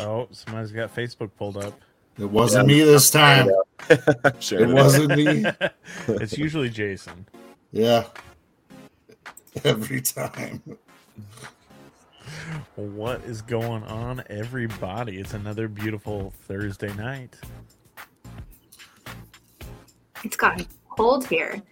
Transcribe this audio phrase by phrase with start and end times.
[0.00, 1.78] Oh, somebody's got Facebook pulled up.
[2.18, 3.48] It wasn't me this time.
[4.40, 4.60] sure.
[4.60, 5.44] It wasn't me.
[6.08, 7.26] it's usually Jason.
[7.72, 8.04] Yeah.
[9.64, 10.62] Every time.
[12.76, 15.18] What is going on, everybody?
[15.18, 17.36] It's another beautiful Thursday night.
[20.24, 21.62] It's gotten cold here.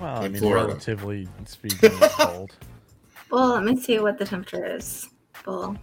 [0.00, 0.66] Well, I In mean, Florida.
[0.68, 2.54] relatively speaking, it's cold.
[3.28, 5.08] Well, let me see what the temperature is.
[5.44, 5.76] Well,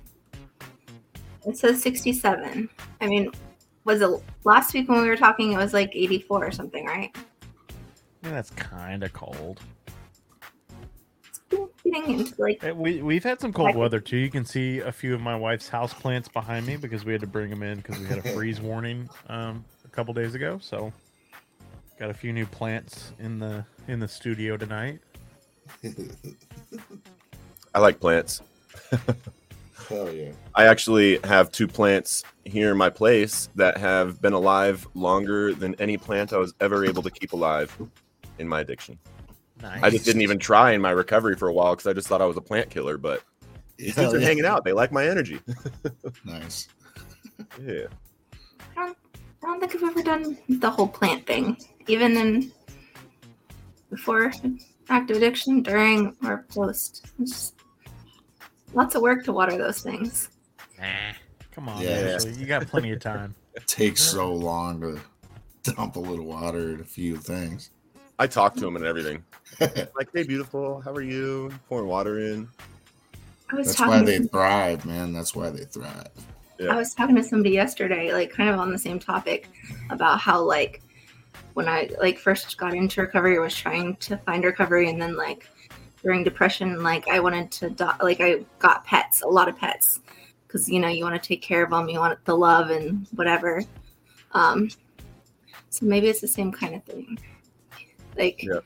[1.45, 2.69] it says 67.
[3.01, 3.31] I mean,
[3.85, 4.09] was it
[4.43, 5.51] last week when we were talking?
[5.53, 7.15] It was like 84 or something, right?
[8.23, 9.59] Yeah, that's kind of cold.
[11.27, 14.17] It's been getting into like We we've had some cold Like- weather too.
[14.17, 17.21] You can see a few of my wife's house plants behind me because we had
[17.21, 20.57] to bring them in because we had a freeze warning um, a couple days ago.
[20.61, 20.93] So,
[21.99, 24.99] got a few new plants in the in the studio tonight.
[27.75, 28.41] I like plants.
[29.87, 30.31] Hell yeah.
[30.55, 35.75] I actually have two plants here in my place that have been alive longer than
[35.75, 37.75] any plant I was ever able to keep alive
[38.39, 38.97] in my addiction.
[39.61, 39.83] Nice.
[39.83, 42.21] I just didn't even try in my recovery for a while because I just thought
[42.21, 42.97] I was a plant killer.
[42.97, 43.23] But
[43.77, 44.27] these Hell dudes are yeah.
[44.27, 44.63] hanging out.
[44.63, 45.39] They like my energy.
[46.25, 46.67] Nice.
[47.61, 47.87] Yeah.
[48.77, 48.93] I
[49.41, 52.51] don't think I've ever done the whole plant thing, even in
[53.89, 54.31] before
[54.89, 57.05] active addiction, during, or post.
[57.19, 57.55] It's just
[58.73, 60.29] lots of work to water those things.
[60.79, 60.85] Nah,
[61.51, 62.15] come on, Yeah.
[62.15, 63.35] Ashley, you got plenty of time.
[63.55, 64.99] It takes so long to
[65.75, 67.69] dump a little water in a few things.
[68.17, 69.23] I talk to them and everything.
[69.59, 70.81] Like, hey, beautiful.
[70.81, 71.51] How are you?
[71.69, 72.49] Pouring water in.
[73.51, 75.13] I was That's why they some- thrive, man.
[75.13, 76.07] That's why they thrive.
[76.59, 76.73] Yeah.
[76.73, 79.49] I was talking to somebody yesterday, like kind of on the same topic,
[79.91, 80.81] about how like
[81.53, 85.15] when I like first got into recovery, I was trying to find recovery, and then
[85.15, 85.47] like
[86.03, 90.01] during depression, like I wanted to do- like I got pets, a lot of pets,
[90.45, 93.07] because you know you want to take care of them, you want the love and
[93.15, 93.63] whatever.
[94.33, 94.69] Um,
[95.69, 97.17] so maybe it's the same kind of thing.
[98.17, 98.59] Like, Yeah.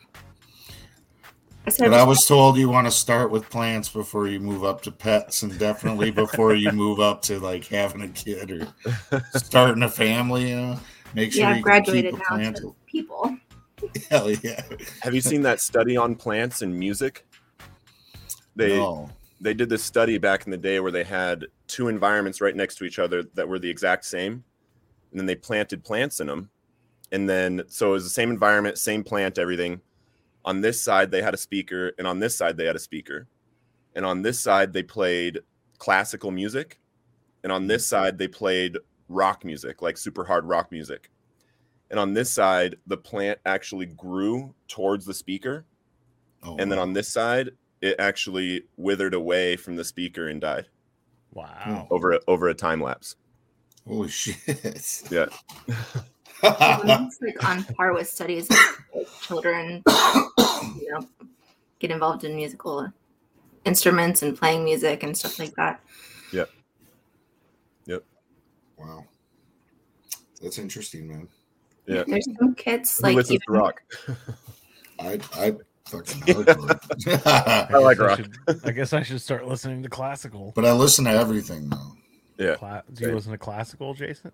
[1.66, 4.64] I said, But I was told you want to start with plants before you move
[4.64, 9.22] up to pets, and definitely before you move up to like having a kid or
[9.36, 10.50] starting a family.
[10.50, 10.80] You know,
[11.14, 12.58] make sure yeah, you I've graduated keep now a plant.
[12.58, 13.38] to people.
[14.10, 14.64] Hell yeah.
[15.02, 17.27] Have you seen that study on plants and music?
[18.58, 19.10] They no.
[19.40, 22.76] they did this study back in the day where they had two environments right next
[22.78, 24.44] to each other that were the exact same
[25.12, 26.50] and then they planted plants in them
[27.12, 29.82] and then so it was the same environment same plant everything.
[30.44, 33.28] On this side they had a speaker and on this side they had a speaker.
[33.96, 35.40] And on this side they played
[35.78, 36.80] classical music
[37.44, 41.12] and on this side they played rock music like super hard rock music.
[41.92, 45.66] And on this side the plant actually grew towards the speaker.
[46.44, 46.84] Oh, and then wow.
[46.84, 47.52] on this side
[47.82, 50.68] it actually withered away from the speaker and died
[51.34, 51.86] Wow.
[51.88, 51.94] Hmm.
[51.94, 53.16] over a, over a time lapse
[53.88, 54.38] holy shit.
[55.12, 55.28] yeah
[56.44, 61.08] it's like on par with studies like, children you know
[61.80, 62.92] get involved in musical
[63.66, 65.80] instruments and playing music and stuff like that
[66.34, 66.50] Yep.
[67.86, 68.04] Yep.
[68.78, 69.06] wow.
[70.42, 71.28] That's interesting, man.
[71.86, 73.82] yeah there's some kids Who like listens even, to rock
[75.00, 75.54] I I
[75.90, 77.72] fucking hardcore.
[77.74, 78.18] I like guess rock.
[78.20, 80.52] should- I guess I should start listening to classical.
[80.56, 81.96] but I listen to everything though.
[82.38, 83.16] yeah Cla- Do you Same.
[83.16, 84.32] listen to classical, Jason?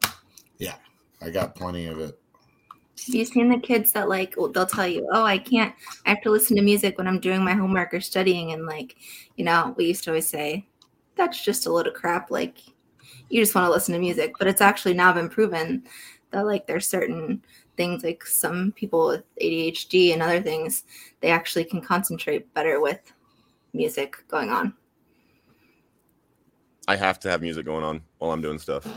[0.57, 0.75] Yeah,
[1.21, 2.17] I got plenty of it.
[3.05, 5.73] have you seen the kids that like they'll tell you oh i can't
[6.05, 8.95] i have to listen to music when i'm doing my homework or studying and like
[9.35, 10.65] you know we used to always say
[11.15, 12.59] that's just a load of crap like
[13.29, 15.83] you just want to listen to music but it's actually now been proven
[16.31, 17.41] that like there's certain
[17.75, 20.83] things like some people with adhd and other things
[21.21, 23.13] they actually can concentrate better with
[23.73, 24.73] music going on
[26.87, 28.87] i have to have music going on while i'm doing stuff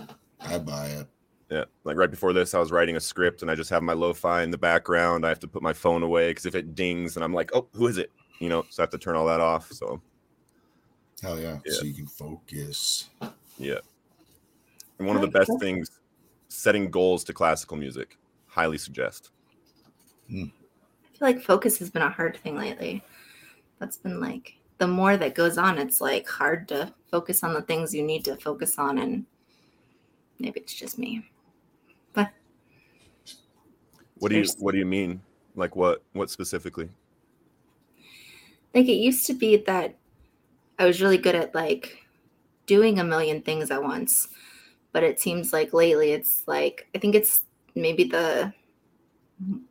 [0.41, 1.07] I buy it.
[1.51, 3.95] yeah like right before this i was writing a script and i just have my
[3.95, 7.17] lo-fi in the background i have to put my phone away because if it dings
[7.17, 9.27] and i'm like oh who is it you know so i have to turn all
[9.27, 10.01] that off so
[11.23, 11.59] Hell yeah.
[11.65, 11.73] Yeah.
[11.73, 13.09] So you can focus.
[13.59, 13.79] yeah
[14.99, 15.91] and one of the best things
[16.49, 18.19] setting goals to classical music
[18.57, 19.31] highly suggest
[20.29, 20.45] hmm.
[20.45, 23.05] i feel like focus has been a hard thing lately
[23.79, 27.63] that's been like the more that goes on, it's like hard to focus on the
[27.63, 28.99] things you need to focus on.
[28.99, 29.25] And
[30.39, 31.25] maybe it's just me.
[32.13, 32.31] But
[34.19, 35.23] What do you What do you mean?
[35.55, 36.03] Like what?
[36.13, 36.91] What specifically?
[38.75, 39.97] like it used to be that
[40.79, 42.05] I was really good at like
[42.67, 44.29] doing a million things at once.
[44.93, 47.45] But it seems like lately it's like I think it's
[47.77, 48.53] maybe the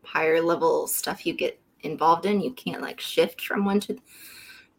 [0.03, 2.41] higher level stuff you get involved in.
[2.41, 3.97] You can't like shift from one to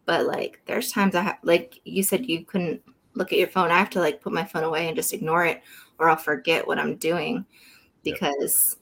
[0.06, 2.80] but like there's times I have like you said you couldn't
[3.14, 3.70] look at your phone.
[3.70, 5.62] I have to like put my phone away and just ignore it
[5.98, 7.44] or I'll forget what I'm doing
[8.04, 8.76] because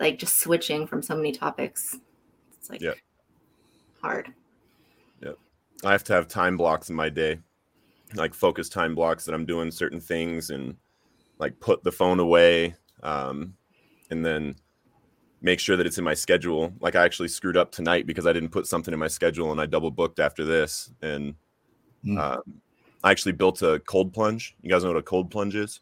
[0.00, 1.98] like just switching from so many topics.
[2.58, 2.82] It's like
[4.02, 4.32] hard.
[5.22, 5.32] Yeah.
[5.84, 7.38] I have to have time blocks in my day,
[8.14, 10.76] like focus time blocks that I'm doing certain things and
[11.38, 13.54] like put the phone away, um,
[14.10, 14.56] and then
[15.42, 16.72] make sure that it's in my schedule.
[16.80, 19.60] Like I actually screwed up tonight because I didn't put something in my schedule and
[19.60, 20.90] I double booked after this.
[21.02, 21.34] And
[22.04, 22.18] Hmm.
[22.18, 22.42] um,
[23.02, 24.56] I actually built a cold plunge.
[24.62, 25.80] You guys know what a cold plunge is?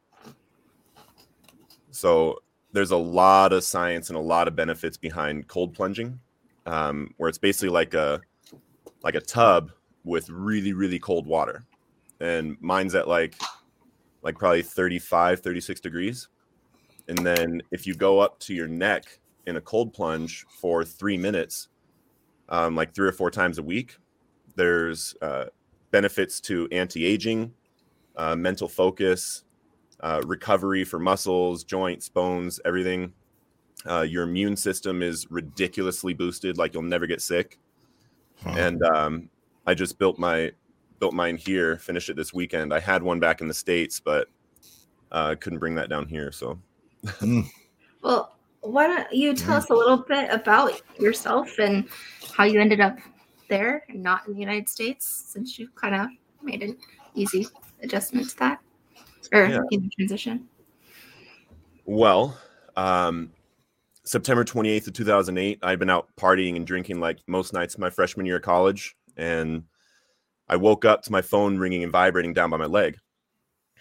[1.90, 2.40] So
[2.72, 6.18] there's a lot of science and a lot of benefits behind cold plunging,
[6.66, 8.20] um, where it's basically like a
[9.02, 9.70] like a tub
[10.02, 11.64] with really really cold water,
[12.20, 13.36] and mine's at like
[14.22, 16.28] like probably 35 36 degrees
[17.08, 21.16] and then if you go up to your neck in a cold plunge for three
[21.16, 21.68] minutes
[22.48, 23.96] um, like three or four times a week
[24.56, 25.44] there's uh,
[25.90, 27.52] benefits to anti-aging
[28.16, 29.44] uh, mental focus
[30.00, 33.12] uh, recovery for muscles joints bones everything
[33.86, 37.58] uh, your immune system is ridiculously boosted like you'll never get sick
[38.42, 38.54] Huh.
[38.56, 39.30] and um,
[39.66, 40.52] I just built my
[40.98, 41.78] built mine here.
[41.78, 42.72] Finished it this weekend.
[42.72, 44.28] I had one back in the states, but
[45.12, 46.32] uh, couldn't bring that down here.
[46.32, 46.58] So
[48.02, 51.88] Well, why don't you tell us a little bit about yourself and
[52.34, 52.98] how you ended up
[53.48, 56.08] there, and not in the United States, since you kind of
[56.42, 56.76] made an
[57.14, 57.46] easy
[57.82, 58.60] adjustment to that,
[59.32, 59.60] or Yeah.
[59.70, 60.48] in the transition.
[61.86, 62.36] well,
[62.76, 63.30] um,
[64.04, 65.58] September twenty eighth of two thousand eight.
[65.62, 68.96] I'd been out partying and drinking like most nights of my freshman year of college,
[69.16, 69.64] and
[70.48, 72.98] I woke up to my phone ringing and vibrating down by my leg.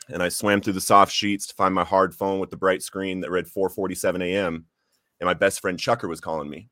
[0.10, 2.82] And I swam through the soft sheets to find my hard phone with the bright
[2.82, 4.66] screen that read 4:47 a.m.
[5.20, 6.70] And my best friend Chucker was calling me.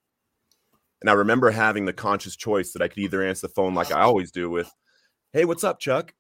[1.02, 3.92] And I remember having the conscious choice that I could either answer the phone like
[3.92, 4.70] I always do with,
[5.32, 6.14] "Hey, what's up, Chuck?"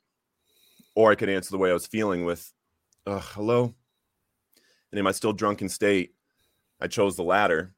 [0.96, 2.52] or I could answer the way I was feeling with,
[3.06, 3.76] "Ugh, hello."
[4.92, 6.16] And in my still drunken state,
[6.82, 7.76] I chose the latter,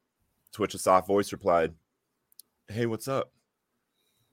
[0.54, 1.74] to which a soft voice replied,
[2.70, 3.34] Hey, what's up?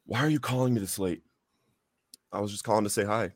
[0.07, 1.23] Why are you calling me this late?
[2.33, 3.33] I was just calling to say hi.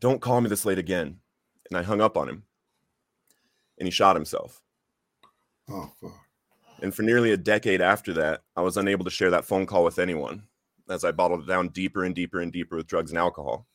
[0.00, 1.20] Don't call me this late again.
[1.70, 2.42] And I hung up on him.
[3.78, 4.62] And he shot himself.
[5.68, 6.12] Oh, fuck.
[6.82, 9.84] And for nearly a decade after that, I was unable to share that phone call
[9.84, 10.44] with anyone
[10.88, 13.66] as I bottled it down deeper and deeper and deeper with drugs and alcohol.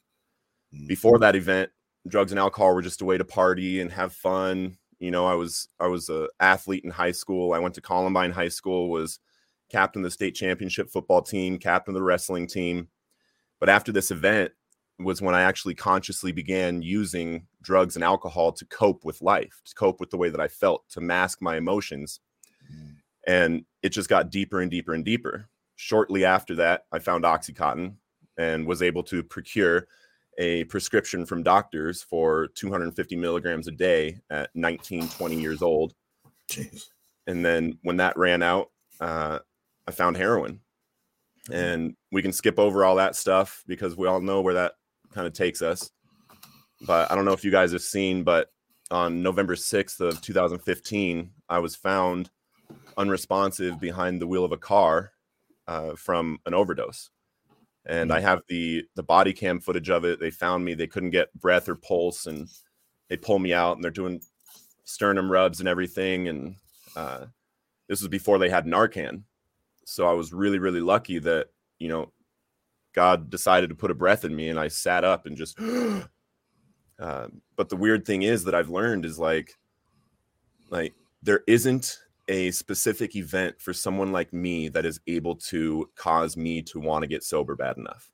[0.74, 0.88] Mm.
[0.88, 1.72] Before that event,
[2.07, 4.77] drugs and alcohol were just a way to party and have fun.
[5.00, 7.54] You know, I was I was a athlete in high school.
[7.54, 9.19] I went to Columbine High School, was
[9.69, 12.88] captain of the state championship football team, captain of the wrestling team.
[13.60, 14.51] But after this event
[15.00, 19.75] was when I actually consciously began using drugs and alcohol to cope with life, to
[19.75, 22.19] cope with the way that I felt, to mask my emotions
[22.74, 22.95] Mm.
[23.27, 25.47] and it just got deeper and deeper and deeper.
[25.75, 27.95] Shortly after that, I found Oxycontin
[28.38, 29.88] and was able to procure
[30.38, 35.93] a prescription from doctors for 250 milligrams a day at 19, 20 years old.
[36.50, 36.89] Jeez.
[37.27, 39.39] And then when that ran out, uh,
[39.88, 40.62] I found heroin.
[41.51, 44.74] And we can skip over all that stuff because we all know where that
[45.15, 45.89] kind of takes us.
[46.81, 48.51] But I don't know if you guys have seen, but
[48.91, 52.29] on November 6th of 2015, I was found
[52.98, 55.13] unresponsive behind the wheel of a car
[55.67, 57.10] uh, from an overdose.
[57.88, 60.19] And I have the the body cam footage of it.
[60.19, 60.74] They found me.
[60.74, 62.50] They couldn't get breath or pulse, and
[63.10, 64.22] they pull me out, and they're doing
[64.86, 66.27] sternum rubs and everything.
[66.27, 66.55] And
[66.95, 67.25] uh,
[67.88, 69.22] this was before they had Narcan,
[69.86, 72.12] so I was really really lucky that you know
[72.96, 75.60] God decided to put a breath in me, and I sat up and just.
[77.00, 79.54] uh, but the weird thing is that I've learned is like,
[80.70, 86.36] like there isn't a specific event for someone like me that is able to cause
[86.36, 88.10] me to want to get sober bad enough.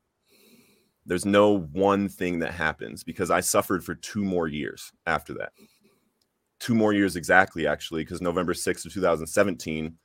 [1.06, 5.54] There's no one thing that happens because I suffered for two more years after that.
[6.60, 9.98] Two more years exactly, actually, because November 6th of 2017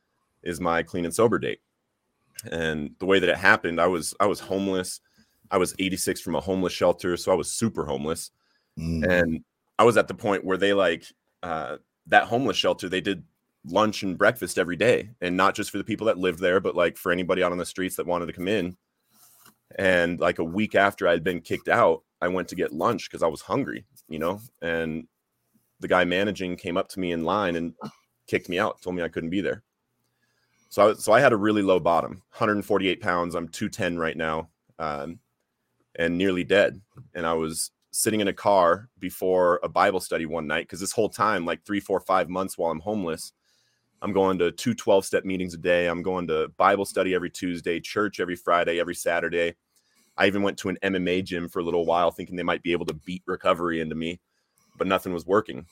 [0.42, 1.60] is my clean and sober date.
[2.50, 5.00] And the way that it happened, I was I was homeless.
[5.50, 8.30] I was 86 from a homeless shelter, so I was super homeless
[8.78, 9.08] Mm.
[9.10, 9.44] and
[9.78, 11.04] I was at the point where they like
[11.42, 11.78] uh,
[12.08, 12.88] that homeless shelter.
[12.88, 13.24] They did
[13.64, 16.76] lunch and breakfast every day, and not just for the people that lived there, but
[16.76, 18.76] like for anybody out on the streets that wanted to come in.
[19.78, 23.22] And like a week after I'd been kicked out, I went to get lunch because
[23.22, 25.06] I was hungry, you know, and
[25.80, 27.74] the guy managing came up to me in line and
[28.26, 29.62] kicked me out, told me I couldn't be there.
[30.68, 33.34] So I, so I had a really low bottom, 148 pounds.
[33.34, 35.18] I'm 210 right now, um,
[35.96, 36.80] and nearly dead.
[37.14, 40.92] And I was sitting in a car before a Bible study one night because this
[40.92, 43.32] whole time, like three, four, five months while I'm homeless,
[44.02, 45.86] I'm going to two 12 step meetings a day.
[45.86, 49.54] I'm going to Bible study every Tuesday, church every Friday, every Saturday.
[50.18, 52.72] I even went to an MMA gym for a little while thinking they might be
[52.72, 54.20] able to beat recovery into me,
[54.76, 55.66] but nothing was working.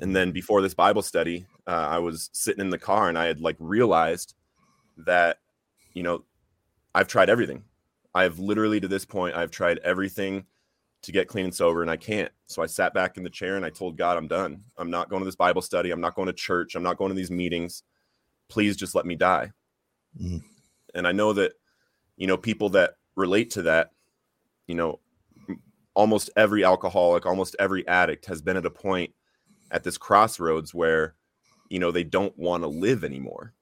[0.00, 3.26] And then before this Bible study, uh, I was sitting in the car and I
[3.26, 4.34] had like realized
[4.98, 5.38] that,
[5.94, 6.24] you know,
[6.94, 7.64] I've tried everything.
[8.14, 10.44] I've literally to this point, I've tried everything
[11.02, 12.32] to get clean and sober and I can't.
[12.46, 14.64] So I sat back in the chair and I told God, I'm done.
[14.76, 15.90] I'm not going to this Bible study.
[15.90, 16.74] I'm not going to church.
[16.74, 17.82] I'm not going to these meetings.
[18.48, 19.52] Please just let me die.
[20.20, 20.42] Mm.
[20.94, 21.52] And I know that,
[22.16, 23.90] you know, people that relate to that,
[24.66, 25.00] you know,
[25.94, 29.12] almost every alcoholic, almost every addict has been at a point
[29.70, 31.14] at this crossroads where,
[31.68, 33.52] you know, they don't want to live anymore.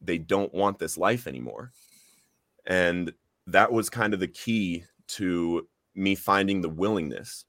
[0.00, 1.72] They don't want this life anymore.
[2.66, 3.12] And
[3.46, 7.44] that was kind of the key to me finding the willingness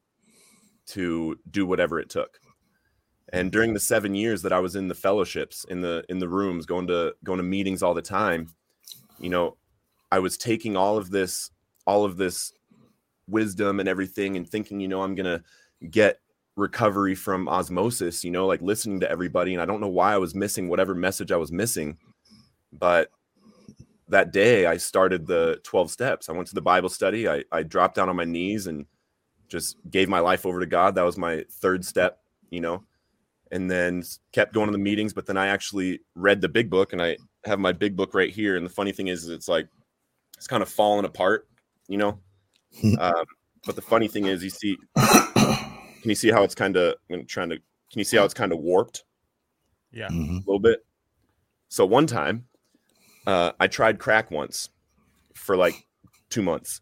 [0.87, 2.39] to do whatever it took
[3.33, 6.27] and during the seven years that i was in the fellowships in the in the
[6.27, 8.47] rooms going to going to meetings all the time
[9.19, 9.57] you know
[10.11, 11.51] i was taking all of this
[11.85, 12.53] all of this
[13.27, 15.43] wisdom and everything and thinking you know i'm gonna
[15.89, 16.19] get
[16.57, 20.17] recovery from osmosis you know like listening to everybody and i don't know why i
[20.17, 21.97] was missing whatever message i was missing
[22.73, 23.11] but
[24.09, 26.29] that day I started the 12 steps.
[26.29, 27.27] I went to the Bible study.
[27.27, 28.85] I, I dropped down on my knees and
[29.49, 30.95] just gave my life over to God.
[30.95, 32.83] That was my third step, you know,
[33.51, 35.13] and then kept going to the meetings.
[35.13, 38.31] But then I actually read the big book and I have my big book right
[38.31, 38.55] here.
[38.55, 39.67] And the funny thing is, is it's like,
[40.37, 41.47] it's kind of falling apart,
[41.87, 42.19] you know?
[42.99, 43.25] um,
[43.65, 44.77] but the funny thing is, you see,
[46.01, 46.95] can you see how it's kind of,
[47.27, 49.03] trying to, can you see how it's kind of warped?
[49.91, 50.07] Yeah.
[50.07, 50.35] Mm-hmm.
[50.35, 50.85] A little bit.
[51.69, 52.45] So one time
[53.25, 54.69] uh, I tried crack once
[55.35, 55.85] for like
[56.29, 56.81] two months.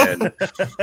[0.00, 0.32] and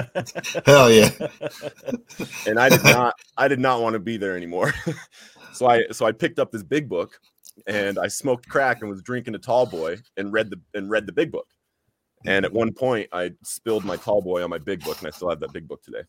[0.68, 1.10] hell yeah
[2.46, 4.72] and i did not i did not want to be there anymore
[5.52, 7.20] so i so i picked up this big book
[7.66, 11.08] and i smoked crack and was drinking a tall boy and read the and read
[11.08, 11.48] the big book
[12.28, 15.10] and at one point i spilled my tall boy on my big book and i
[15.10, 16.04] still have that big book today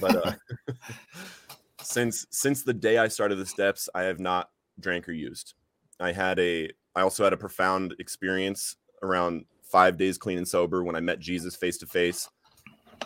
[0.00, 0.32] but uh
[1.82, 4.50] since since the day i started the steps i have not
[4.80, 5.54] drank or used
[6.00, 10.82] i had a I also had a profound experience around five days clean and sober
[10.82, 12.26] when I met Jesus face to face.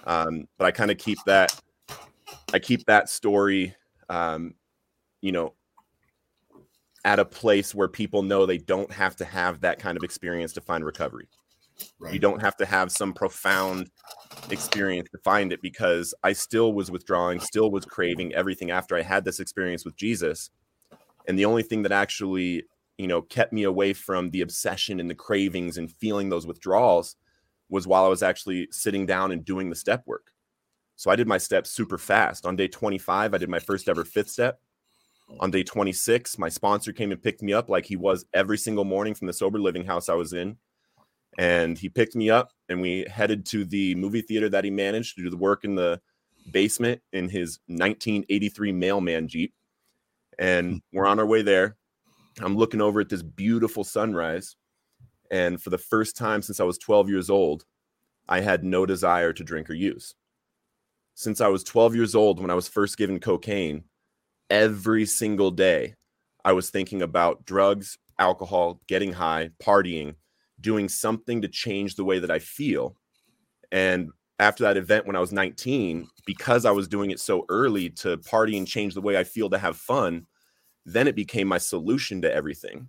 [0.04, 1.60] Um, but I kind of keep that,
[2.54, 3.74] I keep that story,
[4.08, 4.54] um,
[5.20, 5.54] you know,
[7.04, 10.52] at a place where people know they don't have to have that kind of experience
[10.52, 11.28] to find recovery.
[11.98, 12.12] Right.
[12.12, 13.90] You don't have to have some profound
[14.50, 19.02] experience to find it because I still was withdrawing, still was craving everything after I
[19.02, 20.50] had this experience with Jesus.
[21.28, 22.64] And the only thing that actually
[22.98, 27.16] you know kept me away from the obsession and the cravings and feeling those withdrawals
[27.70, 30.32] was while I was actually sitting down and doing the step work.
[30.96, 32.44] So I did my steps super fast.
[32.44, 34.60] On day 25, I did my first ever fifth step.
[35.38, 38.84] On day 26, my sponsor came and picked me up like he was every single
[38.84, 40.56] morning from the sober living house I was in.
[41.38, 45.16] And he picked me up and we headed to the movie theater that he managed
[45.16, 46.00] to do the work in the
[46.50, 49.54] basement in his 1983 mailman Jeep.
[50.38, 50.78] And hmm.
[50.92, 51.76] we're on our way there.
[52.40, 54.56] I'm looking over at this beautiful sunrise.
[55.30, 57.64] And for the first time since I was 12 years old,
[58.28, 60.14] I had no desire to drink or use.
[61.14, 63.84] Since I was 12 years old, when I was first given cocaine,
[64.48, 65.94] every single day
[66.44, 70.14] I was thinking about drugs, alcohol, getting high, partying,
[70.60, 72.96] doing something to change the way that I feel.
[73.72, 77.90] And after that event when I was 19, because I was doing it so early
[77.90, 80.26] to party and change the way I feel to have fun,
[80.86, 82.88] then it became my solution to everything.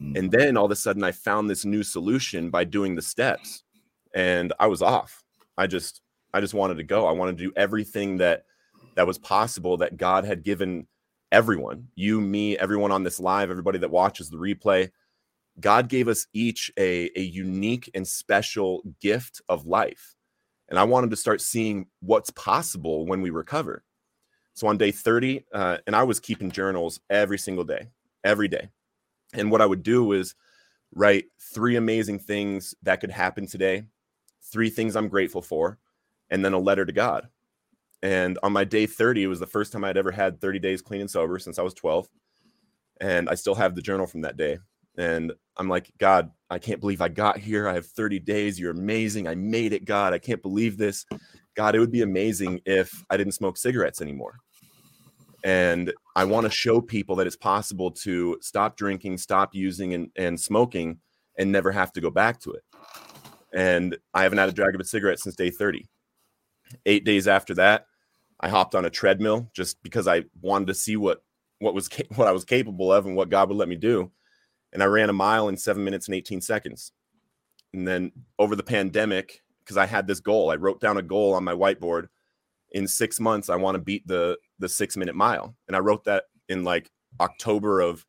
[0.00, 0.16] Mm-hmm.
[0.16, 3.64] And then all of a sudden I found this new solution by doing the steps
[4.14, 5.24] and I was off.
[5.58, 7.06] I just I just wanted to go.
[7.06, 8.44] I wanted to do everything that
[8.94, 10.86] that was possible that God had given
[11.32, 14.90] everyone, you, me, everyone on this live, everybody that watches the replay.
[15.60, 20.14] God gave us each a, a unique and special gift of life.
[20.68, 23.84] And I wanted to start seeing what's possible when we recover.
[24.54, 27.88] So on day 30, uh, and I was keeping journals every single day,
[28.24, 28.70] every day.
[29.34, 30.34] And what I would do is
[30.94, 33.84] write three amazing things that could happen today,
[34.42, 35.78] three things I'm grateful for,
[36.30, 37.28] and then a letter to God.
[38.02, 40.82] And on my day 30, it was the first time I'd ever had 30 days
[40.82, 42.08] clean and sober since I was 12.
[43.00, 44.58] And I still have the journal from that day.
[44.96, 47.68] And I'm like, God, I can't believe I got here.
[47.68, 48.58] I have 30 days.
[48.58, 49.26] You're amazing.
[49.26, 50.12] I made it, God.
[50.12, 51.04] I can't believe this.
[51.54, 54.36] God, it would be amazing if I didn't smoke cigarettes anymore.
[55.44, 60.10] And I want to show people that it's possible to stop drinking, stop using and,
[60.16, 60.98] and smoking
[61.38, 62.64] and never have to go back to it.
[63.54, 65.88] And I haven't had a drag of a cigarette since day 30.
[66.84, 67.86] Eight days after that,
[68.40, 71.22] I hopped on a treadmill just because I wanted to see what
[71.58, 74.10] what was what I was capable of and what God would let me do.
[74.72, 76.92] And I ran a mile in seven minutes and 18 seconds.
[77.72, 81.34] And then over the pandemic, because I had this goal, I wrote down a goal
[81.34, 82.08] on my whiteboard.
[82.72, 86.04] In six months, I want to beat the the six minute mile, and I wrote
[86.04, 88.04] that in like October of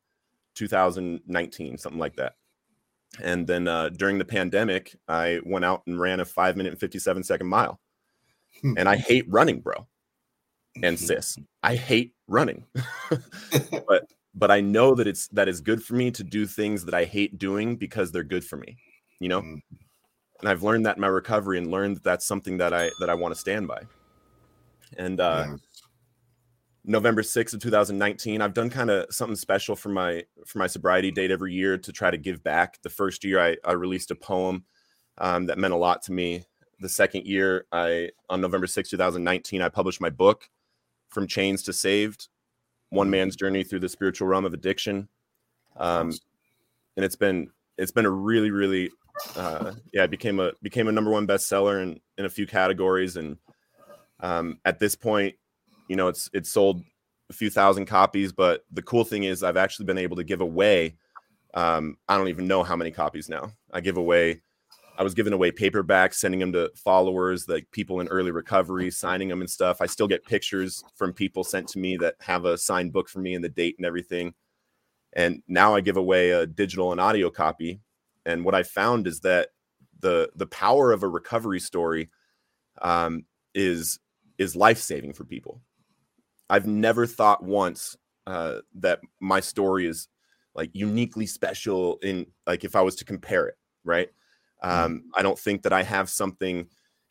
[0.56, 2.34] 2019, something like that.
[3.22, 6.80] And then uh, during the pandemic, I went out and ran a five minute and
[6.80, 7.80] 57 second mile.
[8.62, 9.86] and I hate running, bro.
[10.82, 12.64] And sis, I hate running.
[13.86, 16.94] but but I know that it's that is good for me to do things that
[16.94, 18.76] I hate doing because they're good for me,
[19.20, 19.42] you know?
[19.42, 19.60] Mm.
[20.40, 23.10] And I've learned that in my recovery and learned that that's something that I that
[23.10, 23.82] I want to stand by.
[24.96, 25.56] And uh Yeah.
[26.84, 31.10] November 6th of 2019, I've done kind of something special for my for my sobriety
[31.10, 32.80] date every year to try to give back.
[32.82, 34.64] The first year I, I released a poem
[35.18, 36.44] um, that meant a lot to me.
[36.80, 40.48] The second year, I on November 6th, 2019, I published my book,
[41.10, 42.28] From Chains to Saved,
[42.90, 45.08] One Man's Journey Through the Spiritual Realm of Addiction.
[45.76, 46.12] Um,
[46.96, 48.90] and it's been it's been a really, really
[49.36, 53.16] uh, yeah, it became a became a number one bestseller in, in a few categories.
[53.16, 53.36] And
[54.20, 55.34] um, at this point,
[55.88, 56.84] you know it's it's sold
[57.30, 60.40] a few thousand copies but the cool thing is i've actually been able to give
[60.40, 60.94] away
[61.54, 64.40] um, i don't even know how many copies now i give away
[64.98, 69.28] i was giving away paperbacks sending them to followers like people in early recovery signing
[69.28, 69.80] them and stuff.
[69.80, 73.20] I still get pictures from people sent to me that have a signed book for
[73.20, 74.34] me and the date and everything.
[75.14, 77.80] And now i give away a digital and audio copy.
[78.26, 79.48] And what i found is that
[80.00, 82.10] the the power of a recovery story
[82.82, 83.24] um,
[83.54, 83.98] is
[84.38, 85.60] is life saving for people.
[86.50, 90.08] I've never thought once uh, that my story is
[90.54, 94.08] like uniquely special in like if I was to compare it, right?
[94.62, 96.68] Um, I don't think that I have something,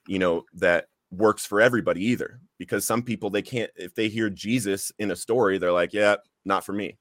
[0.08, 4.30] you know, that works for everybody either, because some people they can't if they hear
[4.30, 6.98] Jesus in a story, they're like, yeah, not for me.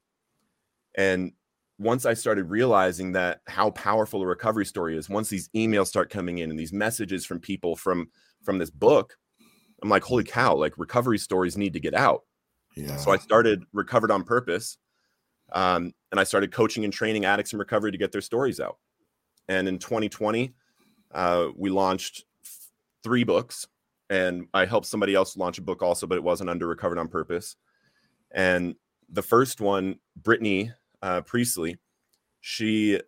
[0.94, 1.32] And
[1.78, 6.11] once I started realizing that how powerful a recovery story is, once these emails start
[6.11, 8.09] coming in and these messages from people from
[8.42, 9.16] from this book,
[9.82, 12.22] I'm like, holy cow, like recovery stories need to get out.
[12.76, 12.96] Yeah.
[12.96, 14.78] So I started Recovered on Purpose.
[15.52, 18.78] Um, and I started coaching and training addicts in recovery to get their stories out.
[19.48, 20.52] And in 2020,
[21.12, 22.24] uh, we launched
[23.02, 23.66] three books.
[24.09, 27.09] And I helped somebody else launch a book also, but it wasn't under Recovered on
[27.09, 27.56] Purpose.
[28.30, 28.76] And
[29.09, 31.78] the first one, Brittany uh, Priestley,
[32.40, 33.00] she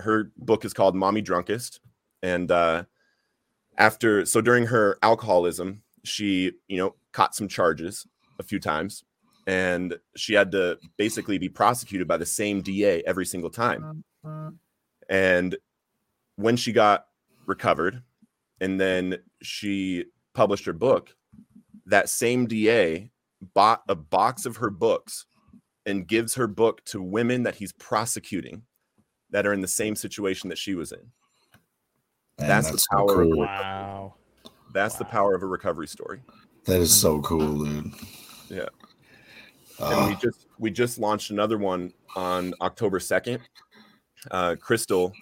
[0.00, 1.80] her book is called Mommy Drunkest.
[2.22, 2.84] And uh,
[3.78, 8.06] after so during her alcoholism, she you know caught some charges
[8.38, 9.04] a few times
[9.46, 14.04] and she had to basically be prosecuted by the same DA every single time.
[15.08, 15.56] And
[16.36, 17.06] when she got
[17.46, 18.02] recovered
[18.60, 21.14] and then she published her book,
[21.86, 23.10] that same DA
[23.54, 25.26] bought a box of her books
[25.86, 28.62] and gives her book to women that he's prosecuting
[29.30, 31.10] that are in the same situation that she was in.
[32.38, 33.38] Man, that's the so power of cool.
[33.40, 34.14] Wow.
[34.72, 36.20] That's the power of a recovery story.
[36.64, 37.92] That is so cool, dude.
[38.48, 38.66] Yeah.
[39.78, 43.40] Uh, and we just we just launched another one on October second.
[44.30, 45.12] Uh, Crystal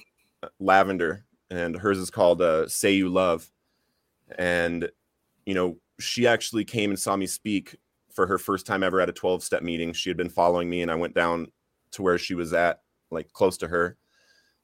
[0.58, 3.50] Lavender, and hers is called uh, "Say You Love,"
[4.38, 4.90] and
[5.46, 7.76] you know she actually came and saw me speak
[8.12, 9.92] for her first time ever at a twelve step meeting.
[9.92, 11.48] She had been following me, and I went down
[11.92, 13.96] to where she was at, like close to her.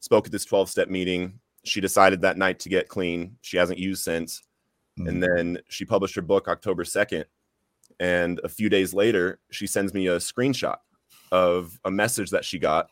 [0.00, 1.40] Spoke at this twelve step meeting.
[1.64, 3.36] She decided that night to get clean.
[3.42, 4.42] She hasn't used since,
[4.98, 7.26] mm, and then she published her book October second
[8.00, 10.76] and a few days later she sends me a screenshot
[11.32, 12.90] of a message that she got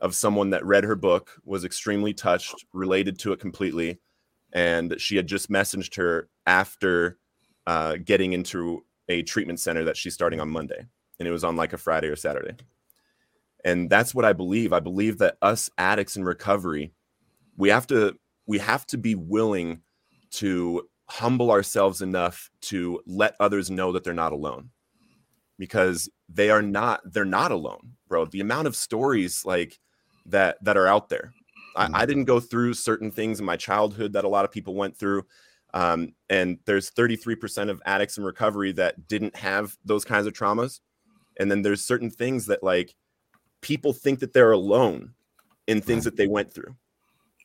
[0.00, 3.98] of someone that read her book was extremely touched related to it completely
[4.52, 7.18] and she had just messaged her after
[7.66, 10.86] uh, getting into a treatment center that she's starting on monday
[11.18, 12.54] and it was on like a friday or saturday.
[13.64, 14.72] And that's what i believe.
[14.72, 16.92] I believe that us addicts in recovery
[17.56, 19.82] we have to we have to be willing
[20.30, 24.70] to humble ourselves enough to let others know that they're not alone
[25.58, 28.24] because they are not they're not alone bro.
[28.24, 29.78] The amount of stories like
[30.30, 31.32] that that are out there.
[31.76, 34.74] I, I didn't go through certain things in my childhood that a lot of people
[34.74, 35.24] went through
[35.74, 40.80] um, and there's 33% of addicts in recovery that didn't have those kinds of traumas
[41.38, 42.94] and then there's certain things that like
[43.60, 45.14] people think that they're alone
[45.66, 46.74] in things that they went through.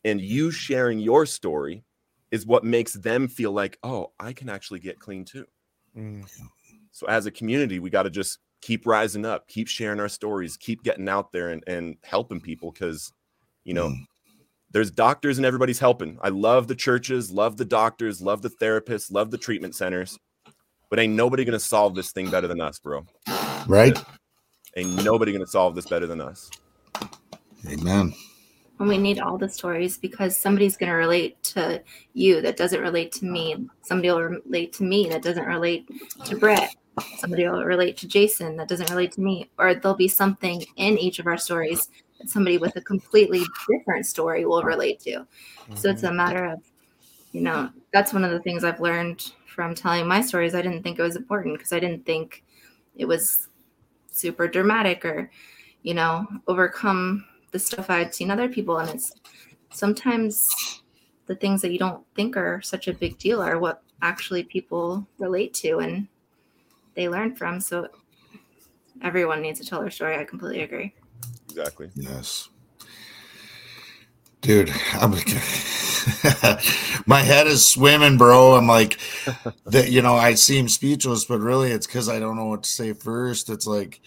[0.03, 1.83] And you sharing your story
[2.31, 5.45] is what makes them feel like, oh, I can actually get clean too.
[5.95, 6.25] Mm.
[6.91, 10.55] So as a community, we got to just keep rising up, keep sharing our stories,
[10.55, 13.11] keep getting out there and, and helping people because,
[13.65, 14.05] you know, Mm.
[14.71, 16.17] there's doctors and everybody's helping.
[16.21, 20.17] I love the churches, love the doctors, love the therapists, love the treatment centers,
[20.89, 23.05] but ain't nobody going to solve this thing better than us, bro.
[23.67, 23.97] Right?
[24.77, 26.49] Ain't nobody going to solve this better than us.
[27.69, 28.13] Amen.
[28.79, 32.81] And we need all the stories because somebody's going to relate to you that doesn't
[32.81, 33.67] relate to me.
[33.81, 35.85] Somebody will relate to me that doesn't relate
[36.25, 36.75] to Brett.
[37.17, 39.49] Somebody will relate to Jason that doesn't relate to me.
[39.57, 44.05] Or there'll be something in each of our stories that somebody with a completely different
[44.05, 45.25] story will relate to.
[45.75, 46.17] So it's a mm-hmm.
[46.17, 46.59] matter of,
[47.31, 50.55] you know, that's one of the things I've learned from telling my stories.
[50.55, 52.43] I didn't think it was important because I didn't think
[52.95, 53.49] it was
[54.11, 55.31] super dramatic or,
[55.81, 58.77] you know, overcome the stuff I'd seen other people.
[58.77, 59.13] And it's
[59.71, 60.81] sometimes
[61.25, 65.07] the things that you don't think are such a big deal are what actually people
[65.17, 66.07] relate to and
[66.95, 67.59] they learn from.
[67.59, 67.87] So
[69.01, 70.17] everyone needs to tell their story.
[70.17, 70.93] I completely agree.
[71.49, 71.89] Exactly.
[71.95, 72.49] Yes.
[74.41, 75.11] Dude, I'm
[77.05, 78.55] my head is swimming, bro.
[78.55, 78.99] I'm like
[79.65, 82.69] that, you know, I seem speechless, but really it's because I don't know what to
[82.69, 83.49] say first.
[83.49, 84.01] It's like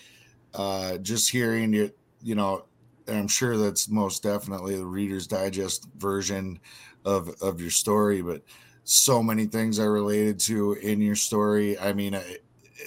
[0.55, 1.91] uh just hearing you,
[2.23, 2.67] you know,
[3.07, 6.61] and I'm sure that's most definitely the Reader's Digest version
[7.07, 8.43] of of your story, but
[8.85, 11.79] so many things I related to in your story.
[11.79, 12.37] I mean, I,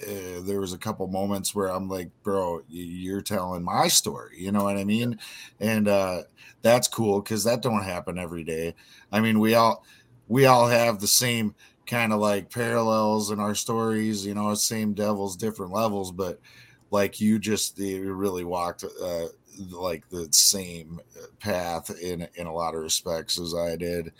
[0.04, 4.36] uh, there was a couple moments where I'm like, bro, you're telling my story.
[4.40, 5.20] You know what I mean?
[5.60, 6.24] And uh,
[6.62, 8.76] that's cool because that don't happen every day.
[9.12, 9.84] I mean, we all
[10.28, 11.56] we all have the same
[11.88, 14.26] kind of like parallels in our stories.
[14.26, 16.40] You know, same devils, different levels, but
[16.92, 19.26] like you just you really walked uh,
[19.70, 21.00] like the same
[21.40, 24.12] path in in a lot of respects as I did,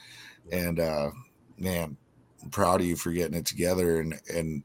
[0.52, 1.12] and uh,
[1.58, 1.98] man,
[2.44, 4.64] I'm proud of you for getting it together and and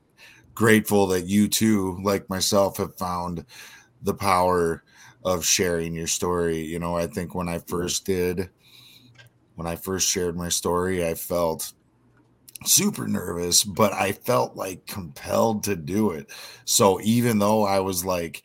[0.54, 3.44] grateful that you too, like myself, have found
[4.02, 4.82] the power
[5.24, 6.58] of sharing your story.
[6.58, 8.50] You know, I think when I first did,
[9.54, 11.72] when I first shared my story, I felt
[12.64, 16.30] super nervous, but I felt like compelled to do it.
[16.64, 18.42] So even though I was like,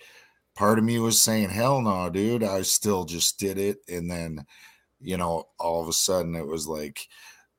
[0.56, 3.78] part of me was saying, hell no, dude, I still just did it.
[3.88, 4.46] And then,
[5.00, 7.08] you know, all of a sudden it was like,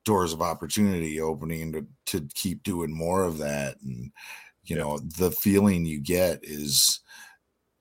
[0.05, 3.75] doors of opportunity opening to, to keep doing more of that.
[3.81, 4.11] And
[4.63, 6.99] you know the feeling you get is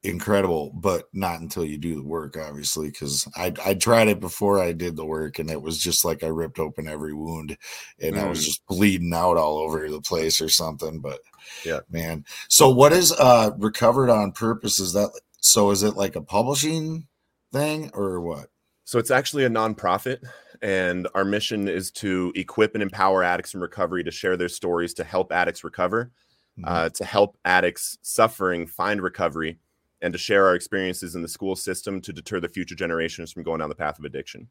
[0.02, 4.58] incredible but not until you do the work obviously because I, I tried it before
[4.58, 7.54] i did the work and it was just like i ripped open every wound
[8.00, 8.44] and i was Mm.
[8.44, 11.20] just bleeding out all over the place or something but
[11.66, 11.80] Yeah.
[11.90, 12.24] man.
[12.48, 14.80] So what is uh recovered on purpose?
[14.80, 17.06] Is that so is it like a publishing
[17.52, 18.46] thing or what?
[18.84, 20.18] So it's actually a nonprofit,
[20.62, 24.94] and our mission is to equip and empower addicts in recovery to share their stories
[24.94, 26.10] to help addicts recover,
[26.58, 26.64] Mhm.
[26.66, 29.58] uh, to help addicts suffering find recovery,
[30.02, 33.42] and to share our experiences in the school system to deter the future generations from
[33.42, 34.48] going down the path of addiction.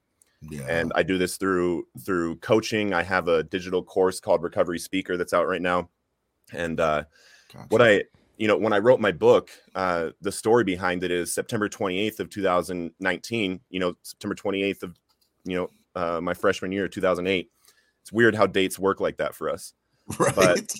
[0.49, 2.93] yeah And I do this through through coaching.
[2.93, 5.89] I have a digital course called Recovery Speaker that's out right now,
[6.53, 7.03] and uh,
[7.69, 8.05] what I
[8.37, 12.21] you know when I wrote my book, uh, the story behind it is September 28th
[12.21, 13.59] of 2019.
[13.69, 14.97] You know, September 28th of
[15.43, 17.49] you know uh, my freshman year, 2008.
[18.01, 19.73] It's weird how dates work like that for us.
[20.19, 20.71] right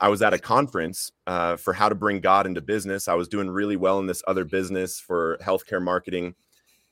[0.00, 3.08] I was at a conference uh, for how to bring God into business.
[3.08, 6.34] I was doing really well in this other business for healthcare marketing.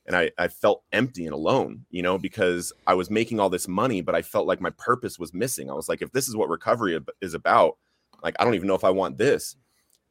[0.07, 3.67] And I, I felt empty and alone, you know, because I was making all this
[3.67, 5.71] money, but I felt like my purpose was missing.
[5.71, 7.79] I was like, if this is what recovery is about,
[8.23, 9.57] like, I don't even know if I want this.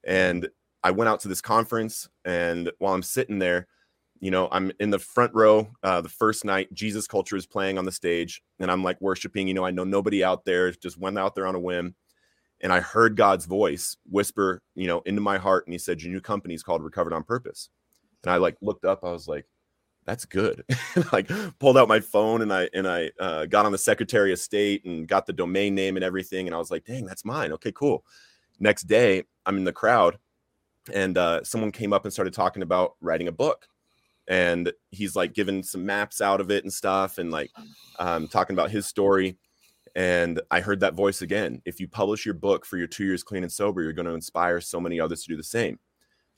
[0.04, 0.50] And
[0.84, 2.10] I went out to this conference.
[2.26, 3.68] And while I'm sitting there,
[4.24, 6.74] you know, I'm in the front row uh, the first night.
[6.74, 8.42] Jesus Culture is playing on the stage.
[8.60, 11.46] And I'm like worshiping, you know, I know nobody out there, just went out there
[11.46, 11.96] on a whim
[12.64, 16.14] and I heard God's voice whisper, you know, into my heart, and He said, "Your
[16.14, 17.70] new company is called Recovered on Purpose."
[18.24, 19.46] And I like looked up, I was like,
[20.06, 20.64] "That's good."
[21.12, 24.40] like pulled out my phone and I and I uh, got on the Secretary of
[24.40, 27.52] State and got the domain name and everything, and I was like, "Dang, that's mine."
[27.52, 28.06] Okay, cool.
[28.60, 30.18] Next day, I'm in the crowd,
[30.94, 33.68] and uh, someone came up and started talking about writing a book,
[34.28, 37.52] and he's like giving some maps out of it and stuff, and like
[38.00, 39.38] um, talking about his story
[39.96, 41.62] and I heard that voice again.
[41.66, 44.14] If you publish your book for your two years clean and sober, you're going to
[44.14, 45.80] inspire so many others to do the same.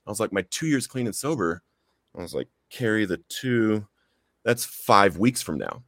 [0.06, 1.64] I was like, my two years clean and sober.
[2.18, 3.88] I was like, carry the two.
[4.44, 5.84] That's five weeks from now.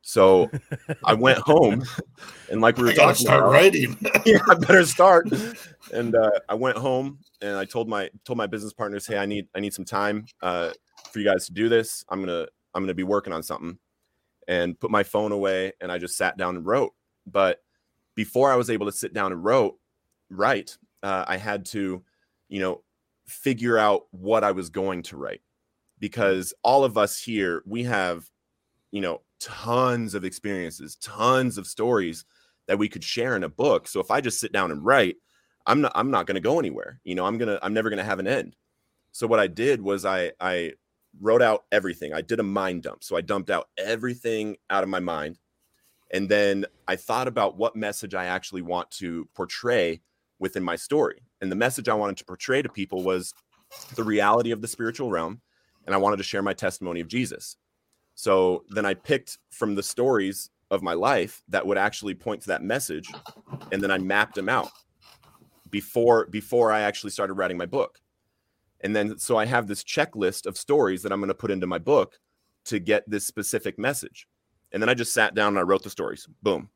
[0.00, 0.50] So
[1.04, 1.84] I went home,
[2.50, 3.96] and like we were I gotta talking start about, writing.
[4.24, 5.28] yeah, I better start.
[5.92, 9.26] And uh, I went home and I told my told my business partners, hey, I
[9.26, 10.70] need I need some time uh,
[11.10, 12.04] for you guys to do this.
[12.08, 13.78] I'm gonna I'm to be working on something
[14.48, 16.92] and put my phone away and I just sat down and wrote.
[17.26, 17.58] But
[18.14, 19.78] before I was able to sit down and wrote,
[20.30, 22.02] write, uh, I had to,
[22.48, 22.82] you know,
[23.26, 25.40] figure out what I was going to write
[25.98, 28.28] because all of us here, we have,
[28.90, 32.24] you know, tons of experiences, tons of stories
[32.66, 33.88] that we could share in a book.
[33.88, 35.16] So if I just sit down and write,
[35.66, 37.00] I'm not I'm not going to go anywhere.
[37.04, 38.56] You know, I'm going to I'm never going to have an end.
[39.12, 40.72] So what I did was I I
[41.20, 42.12] wrote out everything.
[42.12, 43.04] I did a mind dump.
[43.04, 45.38] So I dumped out everything out of my mind.
[46.12, 50.00] And then I thought about what message I actually want to portray
[50.38, 51.22] within my story.
[51.40, 53.32] And the message I wanted to portray to people was
[53.94, 55.40] the reality of the spiritual realm.
[55.86, 57.56] And I wanted to share my testimony of Jesus.
[58.14, 62.48] So then I picked from the stories of my life that would actually point to
[62.48, 63.10] that message.
[63.70, 64.70] And then I mapped them out
[65.70, 67.98] before before I actually started writing my book.
[68.82, 71.66] And then so I have this checklist of stories that I'm going to put into
[71.66, 72.18] my book
[72.66, 74.26] to get this specific message.
[74.72, 76.26] And then I just sat down and I wrote the stories.
[76.42, 76.70] Boom.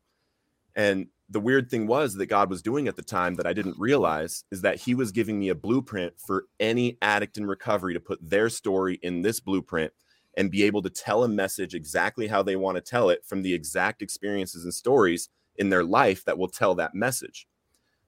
[0.75, 3.79] And the weird thing was that God was doing at the time that I didn't
[3.79, 7.99] realize is that He was giving me a blueprint for any addict in recovery to
[7.99, 9.91] put their story in this blueprint
[10.37, 13.41] and be able to tell a message exactly how they want to tell it from
[13.41, 17.47] the exact experiences and stories in their life that will tell that message.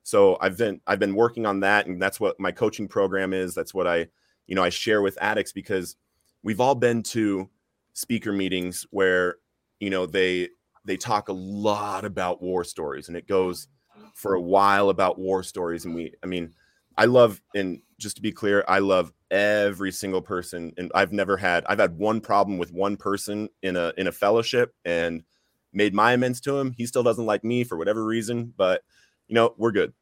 [0.03, 3.53] So I've been I've been working on that and that's what my coaching program is.
[3.53, 4.07] That's what I,
[4.47, 5.95] you know, I share with addicts because
[6.43, 7.49] we've all been to
[7.93, 9.35] speaker meetings where,
[9.79, 10.49] you know, they
[10.85, 13.67] they talk a lot about war stories and it goes
[14.15, 16.53] for a while about war stories and we I mean,
[16.97, 21.37] I love and just to be clear, I love every single person and I've never
[21.37, 25.23] had I've had one problem with one person in a in a fellowship and
[25.71, 26.71] made my amends to him.
[26.71, 28.81] He still doesn't like me for whatever reason, but
[29.29, 29.93] you know, we're good.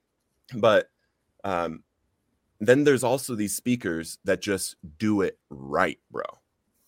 [0.56, 0.90] But
[1.44, 1.84] um,
[2.60, 6.24] then there's also these speakers that just do it right, bro.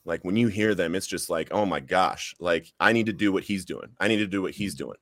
[0.06, 3.14] Like when you hear them, it's just like, oh my gosh, like I need to
[3.14, 3.90] do what he's doing.
[4.00, 4.98] I need to do what he's doing.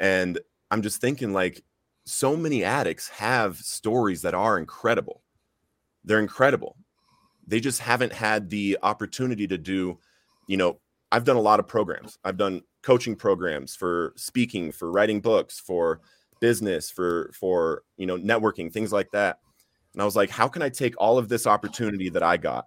[0.00, 0.38] And
[0.70, 1.62] I'm just thinking, like,
[2.04, 5.22] so many addicts have stories that are incredible.
[6.04, 6.76] They're incredible.
[7.46, 9.98] They just haven't had the opportunity to do,
[10.46, 10.80] you know,
[11.12, 12.18] I've done a lot of programs.
[12.24, 16.00] I've done coaching programs for speaking, for writing books, for
[16.42, 19.38] business for for you know networking things like that.
[19.94, 22.66] And i was like how can i take all of this opportunity that i got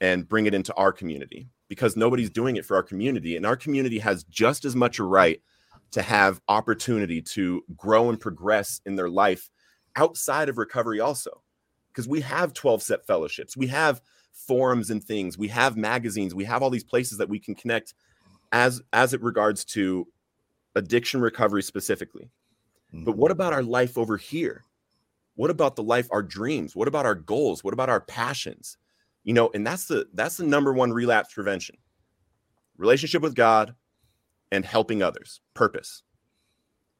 [0.00, 1.48] and bring it into our community?
[1.68, 5.04] Because nobody's doing it for our community and our community has just as much a
[5.04, 5.40] right
[5.92, 9.48] to have opportunity to grow and progress in their life
[9.96, 11.42] outside of recovery also.
[11.88, 14.00] Because we have 12 step fellowships we have
[14.32, 17.92] forums and things we have magazines we have all these places that we can connect
[18.50, 20.06] as as it regards to
[20.74, 22.30] addiction recovery specifically
[22.92, 23.20] but mm-hmm.
[23.20, 24.64] what about our life over here?
[25.34, 26.76] What about the life, our dreams?
[26.76, 27.64] What about our goals?
[27.64, 28.76] What about our passions?
[29.24, 31.76] You know, and that's the that's the number one relapse prevention.
[32.76, 33.74] Relationship with God
[34.50, 35.40] and helping others.
[35.54, 36.02] Purpose.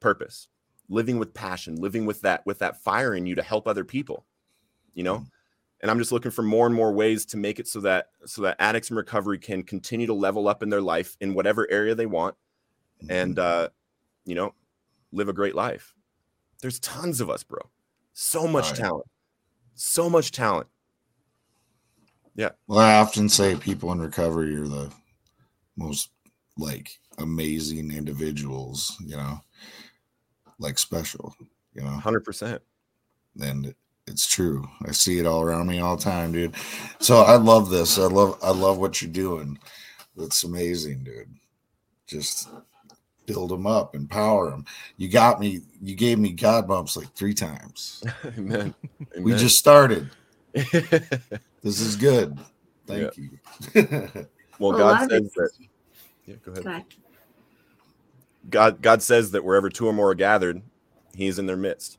[0.01, 0.49] Purpose.
[0.89, 4.25] Living with passion, living with that with that fire in you to help other people.
[4.95, 5.17] You know?
[5.17, 5.25] Mm-hmm.
[5.83, 8.43] And I'm just looking for more and more ways to make it so that so
[8.43, 11.95] that addicts in recovery can continue to level up in their life in whatever area
[11.95, 12.37] they want
[13.11, 13.65] and mm-hmm.
[13.65, 13.69] uh
[14.25, 14.55] you know
[15.13, 15.95] live a great life.
[16.61, 17.61] There's tons of us, bro.
[18.13, 18.77] So much right.
[18.77, 19.07] talent.
[19.75, 20.69] So much talent.
[22.35, 22.51] Yeah.
[22.67, 24.91] Well, I often say people in recovery are the
[25.77, 26.11] most
[26.57, 29.41] like amazing individuals, you know,
[30.59, 31.35] like special,
[31.75, 32.01] you know.
[32.03, 32.61] 100%.
[33.41, 33.75] And
[34.07, 34.67] it's true.
[34.87, 36.55] I see it all around me all the time, dude.
[37.01, 37.99] So I love this.
[37.99, 39.59] I love I love what you're doing.
[40.17, 41.35] That's amazing, dude.
[42.07, 42.49] Just
[43.33, 44.65] build them up, empower them.
[44.97, 45.61] You got me.
[45.81, 48.03] You gave me God bumps like three times.
[48.25, 48.75] Amen.
[49.17, 49.25] Amen.
[49.25, 50.11] We just started.
[50.53, 52.39] this is good.
[52.87, 53.29] Thank yeah.
[53.75, 54.27] you.
[54.59, 55.51] well, God says that.
[56.27, 56.65] Yeah, go ahead.
[56.65, 56.83] Go
[58.51, 60.63] God, God says that wherever two or more are gathered,
[61.15, 61.99] He's in their midst.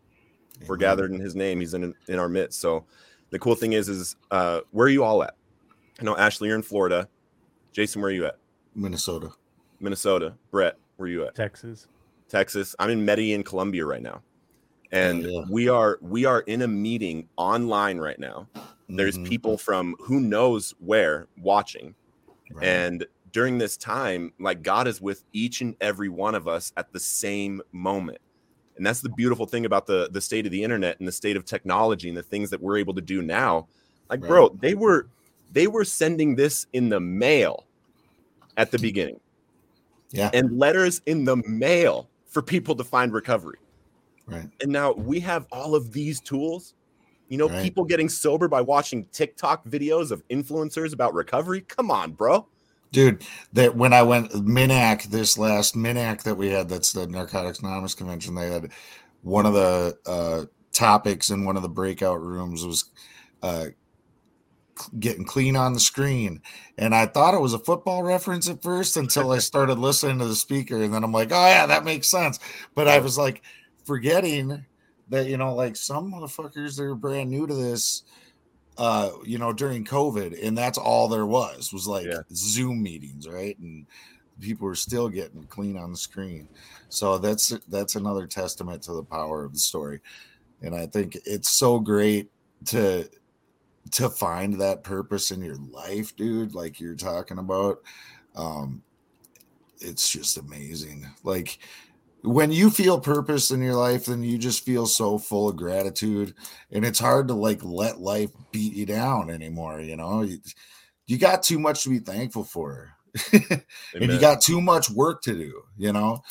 [0.62, 2.60] If we're gathered in His name, He's in in our midst.
[2.60, 2.86] So,
[3.30, 5.36] the cool thing is, is uh, where are you all at?
[6.00, 7.08] I know Ashley, you're in Florida.
[7.72, 8.38] Jason, where are you at?
[8.76, 9.32] Minnesota.
[9.80, 10.36] Minnesota.
[10.52, 11.36] Brett, where you at?
[11.36, 11.88] Texas.
[12.30, 12.76] Texas.
[12.80, 14.22] I'm in Medellin, Colombia right now.
[14.94, 15.44] And yeah.
[15.50, 18.48] we are we are in a meeting online right now.
[18.88, 19.28] There's mm-hmm.
[19.28, 21.96] people from who knows where watching.
[22.54, 22.66] Right.
[22.66, 26.94] And during this time, like God is with each and every one of us at
[26.94, 28.20] the same moment.
[28.78, 31.36] And that's the beautiful thing about the the state of the internet and the state
[31.36, 33.68] of technology and the things that we're able to do now.
[34.10, 34.30] Like, right.
[34.30, 35.08] bro, they were
[35.52, 37.66] they were sending this in the mail
[38.56, 39.20] at the beginning
[40.13, 40.30] yeah.
[40.34, 43.58] and letters in the mail for people to find recovery.
[44.26, 44.49] Right.
[44.62, 46.76] And now we have all of these tools.
[47.28, 47.63] You know, right.
[47.63, 51.62] people getting sober by watching TikTok videos of influencers about recovery.
[51.62, 52.47] Come on, bro.
[52.93, 53.26] dude.
[53.52, 57.95] That when I went Minac this last Minac that we had, that's the Narcotics Anonymous
[57.95, 58.36] convention.
[58.36, 58.71] They had
[59.23, 62.86] one of the uh, topics in one of the breakout rooms was
[63.41, 63.65] uh,
[65.00, 66.42] getting clean on the screen.
[66.78, 70.26] And I thought it was a football reference at first until I started listening to
[70.26, 70.82] the speaker.
[70.82, 72.40] And then I'm like, oh, yeah, that makes sense.
[72.76, 73.44] But I was like,
[73.86, 74.66] forgetting
[75.10, 78.04] that, you know, like some motherfuckers that are brand new to this,
[78.78, 80.46] uh, you know, during COVID.
[80.46, 82.22] And that's all there was, was like Yeah.
[82.34, 83.58] Zoom meetings, right?
[83.60, 83.86] And
[84.40, 86.48] people were still getting clean on the screen.
[86.90, 90.00] So that's that's another testament to the power of the story.
[90.62, 92.32] And I think it's so great
[92.68, 93.08] to
[93.91, 97.80] to find that purpose in your life, dude, like you're talking about.
[98.36, 98.84] Um
[99.80, 101.06] it's just amazing.
[101.24, 101.60] Like
[102.24, 106.34] when you feel purpose in your life, then you just feel so full of gratitude,
[106.72, 109.82] and it's hard to like let life beat you down anymore.
[109.82, 110.39] You know, you,
[111.06, 112.93] you got too much to be thankful for,
[113.34, 113.62] and
[114.00, 115.63] you got too much work to do.
[115.78, 116.24] You know,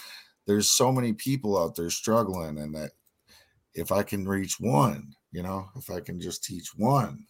[0.46, 2.92] there's so many people out there struggling, and that
[3.74, 7.26] if I can reach one, you know, if I can just teach one,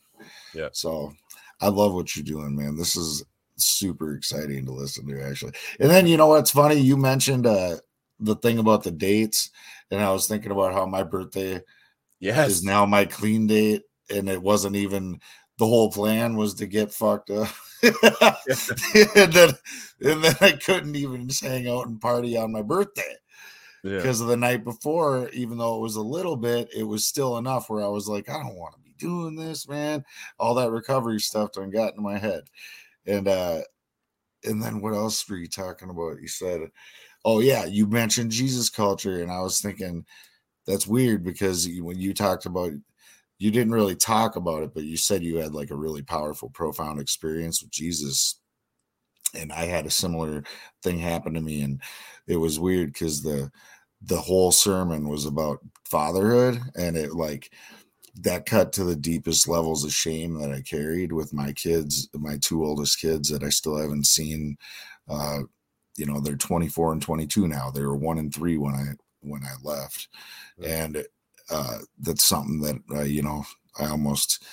[0.55, 0.69] Yeah.
[0.73, 1.13] So
[1.61, 2.77] I love what you're doing, man.
[2.77, 3.25] This is
[3.57, 5.53] super exciting to listen to, actually.
[5.81, 6.77] And then you know what's funny?
[6.77, 7.77] You mentioned uh
[8.21, 9.51] the thing about the dates,
[9.91, 11.61] and I was thinking about how my birthday
[12.21, 12.51] yes.
[12.51, 15.21] is now my clean date, and it wasn't even
[15.59, 17.49] the whole plan was to get fucked up.
[17.83, 19.51] and then
[20.01, 23.15] and then I couldn't even just hang out and party on my birthday
[23.83, 23.97] Yeah.
[23.97, 27.39] because of the night before, even though it was a little bit, it was still
[27.39, 30.05] enough where I was like, I don't want to be doing this, man.
[30.39, 32.45] All that recovery stuff done got in my head.
[33.07, 33.61] And uh
[34.45, 36.21] and then what else were you talking about?
[36.21, 36.71] You said,
[37.25, 40.05] Oh yeah, you mentioned Jesus culture, and I was thinking
[40.67, 42.73] that's weird because when you talked about
[43.43, 46.49] you didn't really talk about it, but you said you had like a really powerful,
[46.51, 48.39] profound experience with Jesus.
[49.35, 50.45] And I had a similar
[50.85, 51.83] thing happen to me, and
[52.29, 53.51] it was weird because the
[54.05, 55.59] the whole sermon was about
[55.91, 57.53] fatherhood, and it like
[58.21, 62.37] that cut to the deepest levels of shame that I carried with my kids, my
[62.41, 64.57] two oldest kids that I still haven't seen.
[65.09, 65.41] Uh,
[65.97, 67.71] you know, they're 24 and 22 now.
[67.71, 70.09] They were one and three when I when I left,
[70.63, 71.05] and
[71.51, 73.45] uh, that's something that uh, you know
[73.79, 74.45] I almost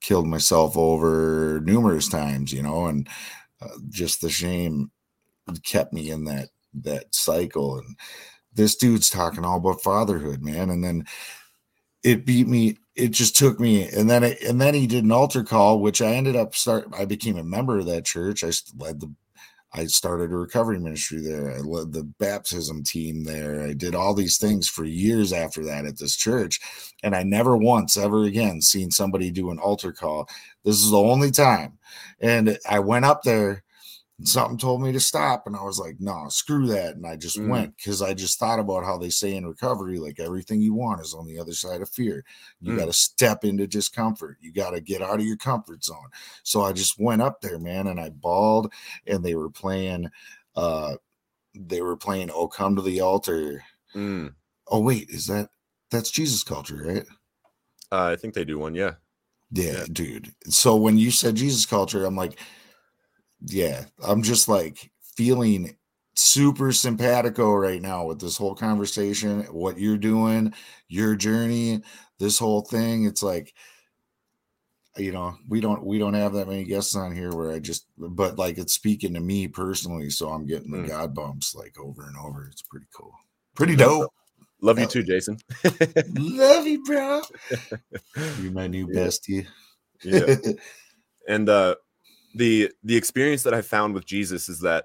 [0.00, 2.52] killed myself over numerous times.
[2.52, 3.08] You know, and
[3.60, 4.90] uh, just the shame
[5.64, 7.78] kept me in that that cycle.
[7.78, 7.96] And
[8.54, 11.06] this dude's talking all about fatherhood, man, and then
[12.08, 15.12] it beat me it just took me and then it, and then he did an
[15.12, 18.42] altar call which i ended up start i became a member of that church.
[18.42, 19.12] I led the
[19.74, 21.54] i started a recovery ministry there.
[21.54, 23.60] I led the baptism team there.
[23.60, 26.58] I did all these things for years after that at this church
[27.02, 30.28] and i never once ever again seen somebody do an altar call.
[30.64, 31.78] This is the only time.
[32.20, 33.64] And i went up there
[34.18, 37.16] and something told me to stop and i was like no screw that and i
[37.16, 37.48] just Mm.
[37.48, 41.00] went because i just thought about how they say in recovery like everything you want
[41.00, 42.24] is on the other side of fear
[42.60, 42.78] you Mm.
[42.78, 46.08] got to step into discomfort you got to get out of your comfort zone
[46.42, 48.72] so i just went up there man and i bawled
[49.06, 50.08] and they were playing
[50.56, 50.96] uh
[51.54, 53.62] they were playing oh come to the altar
[53.94, 54.34] Mm.
[54.68, 55.48] oh wait is that
[55.90, 57.06] that's jesus culture right
[57.90, 58.74] Uh, I think they do one.
[58.74, 58.96] Yeah.
[59.50, 59.84] yeah, Yeah.
[59.90, 60.30] dude.
[60.50, 62.38] So when you said Jesus culture, I'm like,
[63.44, 65.76] yeah, I'm just like feeling
[66.14, 70.52] super simpatico right now with this whole conversation, what you're doing,
[70.88, 71.80] your journey,
[72.18, 73.04] this whole thing.
[73.04, 73.54] It's like,
[74.96, 77.86] you know, we don't we don't have that many guests on here where I just
[77.96, 80.88] but like it's speaking to me personally, so I'm getting the Mm.
[80.88, 82.48] God bumps like over and over.
[82.50, 83.12] It's pretty cool.
[83.54, 84.12] Pretty dope.
[84.60, 85.38] Love you too, Jason.
[86.16, 87.22] Love you, bro.
[88.36, 89.06] You're my new Yeah.
[89.06, 89.46] bestie.
[90.02, 90.34] yeah.
[91.28, 91.76] and uh
[92.34, 94.84] the the experience that i found with jesus is that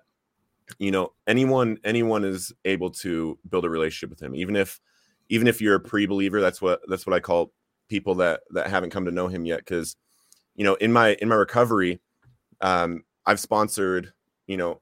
[0.79, 4.36] you know anyone anyone is able to build a relationship with him.
[4.36, 4.79] Even if
[5.29, 7.51] even if you're a pre-believer that's what that's what i call
[7.89, 9.60] people that that haven't come to know him yet.
[9.60, 9.95] Because
[10.56, 11.99] you know in my in my recovery
[12.62, 14.13] um i've sponsored
[14.47, 14.80] you know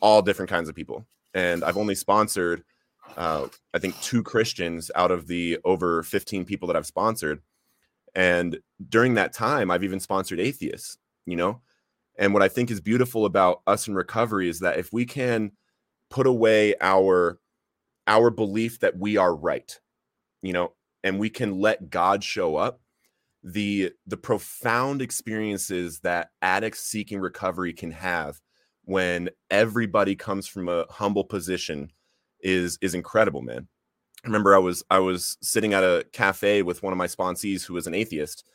[0.00, 1.06] all different kinds of people.
[1.34, 2.64] And i've only sponsored
[3.16, 7.40] uh i think two christians out of the over 15 people that i've sponsored.
[8.14, 8.58] And
[8.88, 11.60] during that time i've even sponsored atheists you know
[12.18, 15.52] and what i think is beautiful about us in recovery is that if we can
[16.10, 17.38] put away our
[18.06, 19.80] our belief that we are right
[20.42, 22.80] you know and we can let god show up
[23.42, 28.40] the the profound experiences that addicts seeking recovery can have
[28.84, 31.90] when everybody comes from a humble position
[32.40, 33.68] is is incredible man
[34.24, 37.64] I remember I was I was sitting at a cafe with one of my sponsees
[37.64, 38.48] who was an atheist,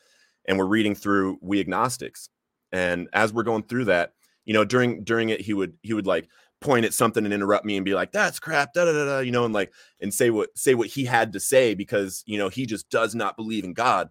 [0.46, 2.30] and we're reading through We Agnostics.
[2.72, 4.14] And as we're going through that,
[4.46, 6.28] you know, during during it, he would he would like
[6.62, 9.20] point at something and interrupt me and be like, "That's crap," da da da, da
[9.20, 12.38] you know, and like and say what say what he had to say because you
[12.38, 14.10] know he just does not believe in God.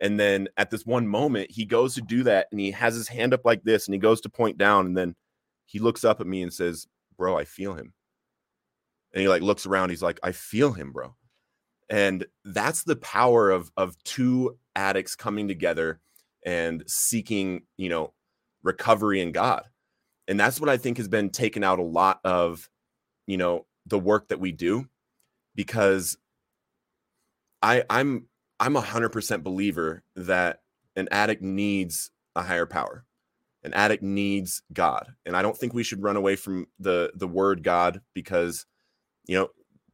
[0.00, 3.08] And then at this one moment, he goes to do that and he has his
[3.08, 5.16] hand up like this and he goes to point down and then
[5.66, 6.86] he looks up at me and says,
[7.16, 7.92] "Bro, I feel him."
[9.12, 9.90] And he like looks around.
[9.90, 11.16] He's like, "I feel him, bro."
[11.90, 16.00] And that's the power of of two addicts coming together
[16.44, 18.12] and seeking, you know,
[18.62, 19.64] recovery in God.
[20.26, 22.68] And that's what I think has been taken out a lot of,
[23.26, 24.86] you know, the work that we do
[25.54, 26.16] because
[27.62, 28.26] I I'm
[28.60, 30.60] I'm a hundred percent believer that
[30.96, 33.04] an addict needs a higher power.
[33.64, 35.14] An addict needs God.
[35.26, 38.66] And I don't think we should run away from the the word God because
[39.26, 39.48] you know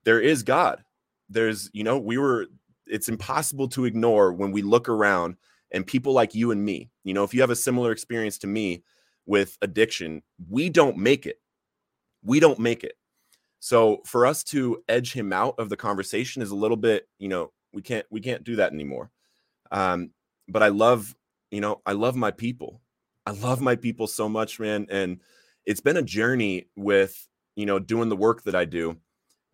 [0.04, 0.84] there is God.
[1.30, 2.46] There's, you know, we were
[2.86, 5.36] it's impossible to ignore when we look around
[5.72, 6.90] and people like you and me.
[7.02, 8.84] You know, if you have a similar experience to me
[9.26, 11.40] with addiction, we don't make it.
[12.22, 12.94] We don't make it.
[13.60, 17.28] So for us to edge him out of the conversation is a little bit, you
[17.28, 19.10] know, we can't we can't do that anymore.
[19.70, 20.10] Um,
[20.48, 21.14] but I love,
[21.50, 22.80] you know, I love my people.
[23.26, 24.86] I love my people so much, man.
[24.90, 25.20] And
[25.64, 28.98] it's been a journey with, you know, doing the work that I do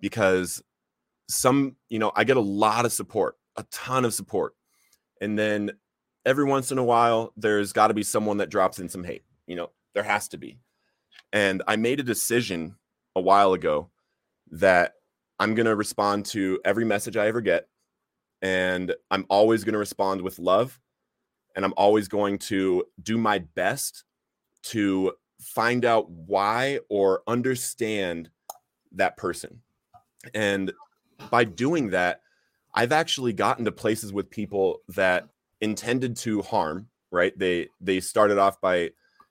[0.01, 0.63] because
[1.29, 4.55] some, you know, I get a lot of support, a ton of support.
[5.21, 5.71] And then
[6.25, 9.25] every once in a while, there's got to be someone that drops in some hate.
[9.47, 10.59] You know, there has to be.
[11.33, 12.77] And I made a decision
[13.15, 13.91] a while ago
[14.53, 14.95] that
[15.39, 17.69] I'm going to respond to every message I ever get.
[18.43, 20.79] And I'm always going to respond with love.
[21.57, 24.05] And I'm always going to do my best
[24.65, 28.31] to find out why or understand
[28.93, 29.63] that person.
[30.35, 30.73] And
[31.31, 32.21] by doing that,
[32.75, 35.29] I've actually gotten to places with people that
[35.61, 37.37] intended to harm, right?
[37.39, 38.91] They they started off by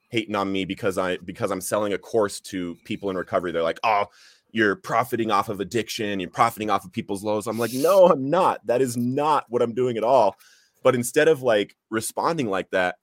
[0.10, 3.52] hating on me because I because I'm selling a course to people in recovery.
[3.52, 4.06] They're like, "Oh,
[4.52, 8.30] you're profiting off of addiction, you're profiting off of people's lows." I'm like, "No, I'm
[8.30, 8.66] not.
[8.68, 10.36] That is not what I'm doing at all."
[10.84, 12.96] But instead of like responding like that,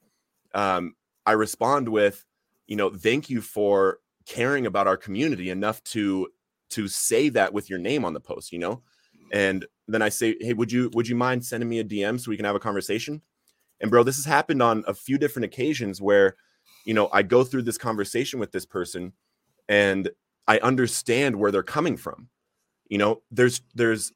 [0.54, 0.94] um,
[1.26, 2.24] I respond with,
[2.66, 6.28] you know, thank you for caring about our community enough to
[6.70, 8.82] to say that with your name on the post, you know?
[9.32, 12.30] And then I say, "Hey, would you would you mind sending me a DM so
[12.30, 13.22] we can have a conversation?"
[13.80, 16.36] And bro, this has happened on a few different occasions where,
[16.84, 19.12] you know, I go through this conversation with this person
[19.68, 20.10] and
[20.48, 22.28] I understand where they're coming from.
[22.88, 24.12] You know, there's there's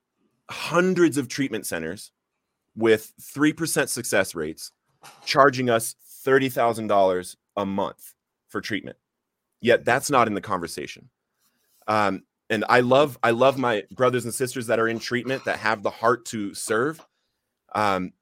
[0.51, 2.13] hundreds of treatment centers
[2.77, 4.73] with 3% success rates
[5.25, 5.97] charging us
[6.27, 8.15] $30,000 a month
[8.49, 8.97] for treatment.
[9.61, 11.11] Yet that's not in the conversation.
[11.87, 15.61] Um, and I love I love my brothers and sisters that are in treatment that
[15.61, 17.01] have the heart to serve.
[17.75, 18.13] Um,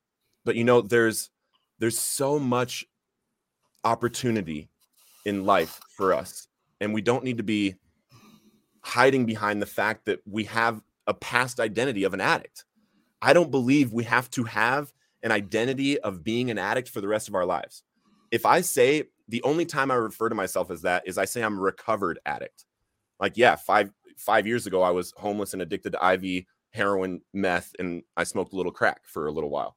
[0.45, 1.31] but you know, there's
[1.79, 2.85] there's so much
[3.85, 4.69] opportunity
[5.25, 6.47] in life for us,
[6.81, 7.75] and we don't need to be
[8.83, 12.65] hiding behind the fact that we have a past identity of an addict.
[13.21, 17.09] I don't believe we have to have an identity of being an addict for the
[17.09, 17.83] rest of our lives.
[18.31, 21.43] If I say the only time I refer to myself as that is I say
[21.43, 22.65] I'm a recovered addict.
[23.19, 27.73] Like, yeah, five five years ago, I was homeless and addicted to IV, heroin, meth,
[27.79, 29.77] and I smoked a little crack for a little while,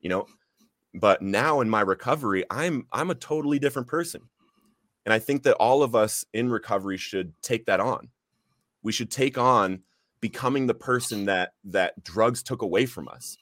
[0.00, 0.26] you know.
[0.94, 4.22] But now in my recovery, I'm I'm a totally different person.
[5.04, 8.08] And I think that all of us in recovery should take that on.
[8.82, 9.82] We should take on
[10.20, 13.36] becoming the person that that drugs took away from us.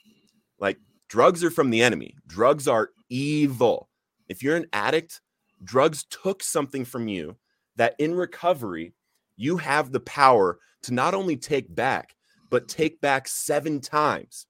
[0.58, 0.78] Like
[1.08, 2.14] drugs are from the enemy.
[2.26, 3.88] Drugs are evil.
[4.28, 5.20] If you're an addict,
[5.62, 7.36] drugs took something from you
[7.76, 8.94] that in recovery
[9.40, 12.14] you have the power to not only take back,
[12.50, 14.46] but take back seven times,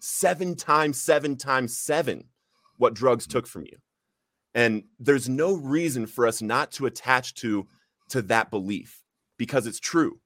[0.00, 2.24] seven times, seven times seven
[2.76, 3.78] what drugs took from you.
[4.54, 7.66] And there's no reason for us not to attach to
[8.10, 9.02] to that belief
[9.38, 10.20] because it's true.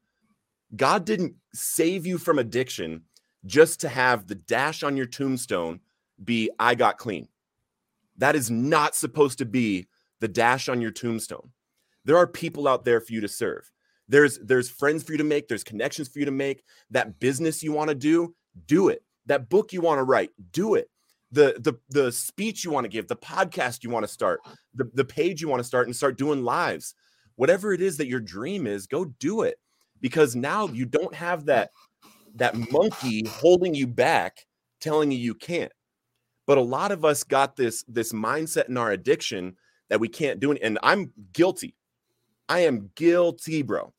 [0.75, 3.03] God didn't save you from addiction
[3.47, 5.79] just to have the dash on your tombstone
[6.25, 7.29] be I got clean.
[8.17, 9.87] That is not supposed to be
[10.19, 11.53] the dash on your tombstone.
[12.05, 13.71] There are people out there for you to serve.
[14.09, 16.65] There's there's friends for you to make, there's connections for you to make.
[16.91, 18.35] That business you want to do,
[18.67, 19.03] do it.
[19.27, 20.89] That book you want to write, do it.
[21.31, 24.41] The the the speech you want to give, the podcast you want to start,
[24.75, 26.95] the, the page you want to start and start doing lives.
[27.37, 29.57] Whatever it is that your dream is, go do it.
[30.01, 31.71] Because now you don't have that
[32.37, 34.47] that monkey holding you back
[34.81, 35.73] telling you you can't.
[36.47, 39.57] But a lot of us got this this mindset in our addiction
[39.91, 40.59] that we can't do it.
[40.63, 41.75] And I'm guilty.
[42.49, 43.93] I am guilty, bro,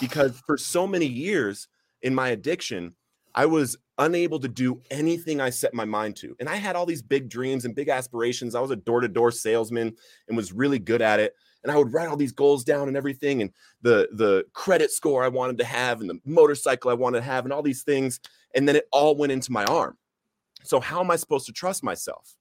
[0.00, 1.68] because for so many years
[2.02, 2.94] in my addiction,
[3.34, 6.34] I was unable to do anything I set my mind to.
[6.40, 8.54] And I had all these big dreams and big aspirations.
[8.54, 9.94] I was a door to door salesman
[10.28, 11.34] and was really good at it.
[11.62, 13.50] and I would write all these goals down and everything, and
[13.82, 17.44] the the credit score I wanted to have, and the motorcycle I wanted to have,
[17.44, 18.20] and all these things,
[18.54, 19.96] and then it all went into my arm.
[20.64, 22.34] So how am I supposed to trust myself?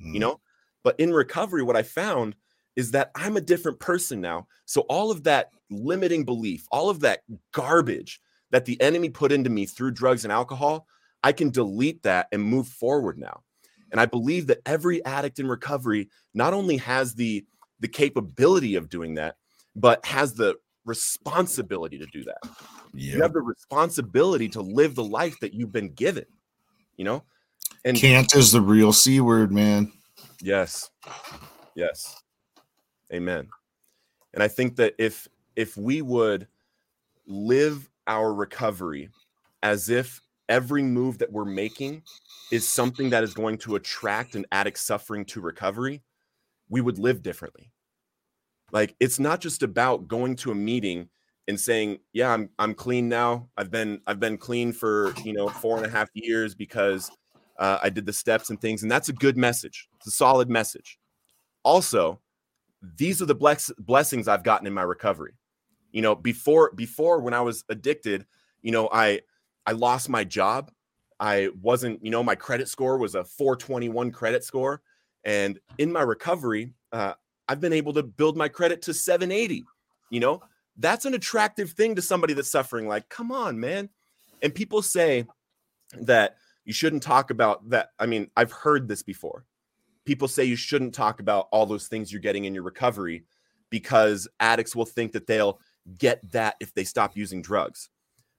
[0.00, 0.14] Mm.
[0.14, 0.40] You know.
[0.84, 2.36] But in recovery, what I found
[2.78, 4.46] is that I'm a different person now.
[4.64, 8.20] So all of that limiting belief, all of that garbage
[8.52, 10.86] that the enemy put into me through drugs and alcohol,
[11.24, 13.42] I can delete that and move forward now.
[13.90, 17.44] And I believe that every addict in recovery not only has the
[17.80, 19.36] the capability of doing that,
[19.74, 20.54] but has the
[20.84, 22.38] responsibility to do that.
[22.94, 26.26] You have the responsibility to live the life that you've been given.
[26.96, 27.24] You know?
[27.84, 29.92] And Can't is the real C word, man.
[30.40, 30.90] Yes.
[31.74, 32.22] Yes.
[33.12, 33.48] Amen.
[34.34, 36.46] And I think that if if we would
[37.26, 39.10] live our recovery
[39.62, 42.02] as if every move that we're making
[42.50, 46.02] is something that is going to attract an addict suffering to recovery,
[46.68, 47.70] we would live differently.
[48.72, 51.08] Like it's not just about going to a meeting
[51.48, 53.48] and saying, "Yeah, I'm I'm clean now.
[53.56, 57.10] I've been I've been clean for you know four and a half years because
[57.58, 59.88] uh, I did the steps and things, and that's a good message.
[59.96, 60.98] It's a solid message.
[61.62, 62.20] Also,
[62.82, 65.34] these are the bless- blessings I've gotten in my recovery.
[65.92, 68.26] You know, before before when I was addicted,
[68.62, 69.20] you know, I
[69.66, 70.70] I lost my job.
[71.20, 74.82] I wasn't, you know, my credit score was a 421 credit score,
[75.24, 77.14] and in my recovery, uh,
[77.48, 79.64] I've been able to build my credit to 780.
[80.10, 80.42] You know,
[80.76, 82.86] that's an attractive thing to somebody that's suffering.
[82.86, 83.88] Like, come on, man.
[84.42, 85.26] And people say
[86.00, 87.90] that you shouldn't talk about that.
[87.98, 89.44] I mean, I've heard this before.
[90.08, 93.24] People say you shouldn't talk about all those things you're getting in your recovery
[93.68, 95.60] because addicts will think that they'll
[95.98, 97.90] get that if they stop using drugs.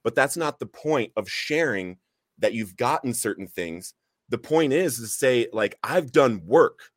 [0.03, 1.97] But that's not the point of sharing
[2.39, 3.93] that you've gotten certain things.
[4.29, 6.89] The point is to say, like, I've done work.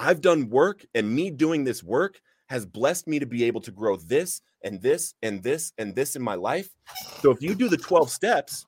[0.00, 3.70] I've done work, and me doing this work has blessed me to be able to
[3.70, 6.70] grow this and this and this and this in my life.
[7.20, 8.66] So if you do the 12 steps,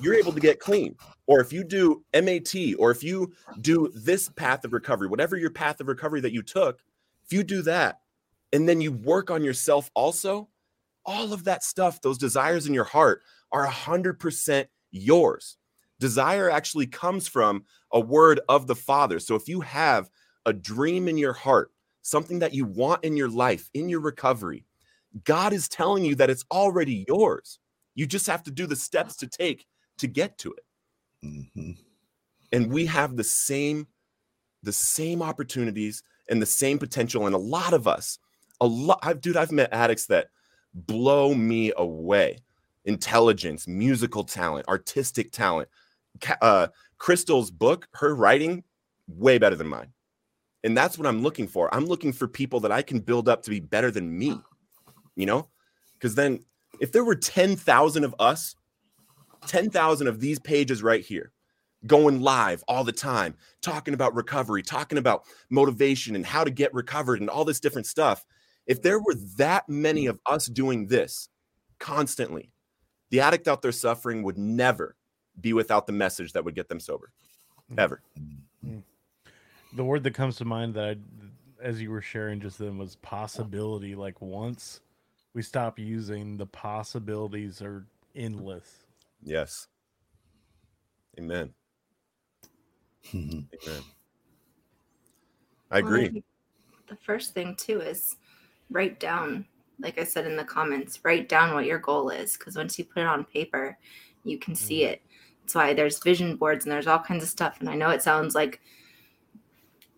[0.00, 0.96] you're able to get clean.
[1.30, 5.50] Or if you do MAT, or if you do this path of recovery, whatever your
[5.50, 6.80] path of recovery that you took,
[7.24, 8.00] if you do that
[8.52, 10.48] and then you work on yourself also,
[11.06, 13.22] all of that stuff, those desires in your heart
[13.52, 15.56] are 100% yours.
[16.00, 19.20] Desire actually comes from a word of the Father.
[19.20, 20.10] So if you have
[20.46, 21.70] a dream in your heart,
[22.02, 24.64] something that you want in your life, in your recovery,
[25.22, 27.60] God is telling you that it's already yours.
[27.94, 29.68] You just have to do the steps to take
[29.98, 30.64] to get to it.
[31.24, 31.76] Mhm.
[32.52, 33.86] And we have the same
[34.62, 38.18] the same opportunities and the same potential and a lot of us
[38.60, 40.28] a lot I've dude I've met addicts that
[40.74, 42.38] blow me away.
[42.84, 45.68] Intelligence, musical talent, artistic talent.
[46.40, 46.68] Uh,
[46.98, 48.64] Crystal's book, her writing,
[49.08, 49.92] way better than mine.
[50.64, 51.72] And that's what I'm looking for.
[51.74, 54.38] I'm looking for people that I can build up to be better than me,
[55.16, 55.48] you know?
[55.94, 56.44] Because then
[56.80, 58.54] if there were 10,000 of us,
[59.46, 61.32] 10,000 of these pages right here,
[61.86, 66.72] going live all the time, talking about recovery, talking about motivation and how to get
[66.74, 68.24] recovered and all this different stuff.
[68.66, 71.28] If there were that many of us doing this
[71.78, 72.52] constantly,
[73.10, 74.96] the addict out there suffering would never
[75.40, 77.12] be without the message that would get them sober.
[77.72, 77.78] Mm.
[77.78, 78.02] Ever.
[78.66, 78.82] Mm.
[79.72, 80.98] The word that comes to mind that
[81.62, 83.94] I, as you were sharing just then was possibility.
[83.94, 84.80] Like once
[85.34, 88.86] we stop using the possibilities are endless.
[89.22, 89.68] Yes.
[91.18, 91.52] Amen.
[93.14, 93.44] Amen.
[95.70, 96.22] I Well, agree.
[96.88, 98.16] The first thing too is
[98.70, 99.46] write down,
[99.78, 102.84] like I said in the comments, write down what your goal is because once you
[102.84, 103.78] put it on paper,
[104.24, 104.92] you can see mm-hmm.
[104.94, 105.02] it.
[105.42, 107.60] That's why there's vision boards and there's all kinds of stuff.
[107.60, 108.60] And I know it sounds like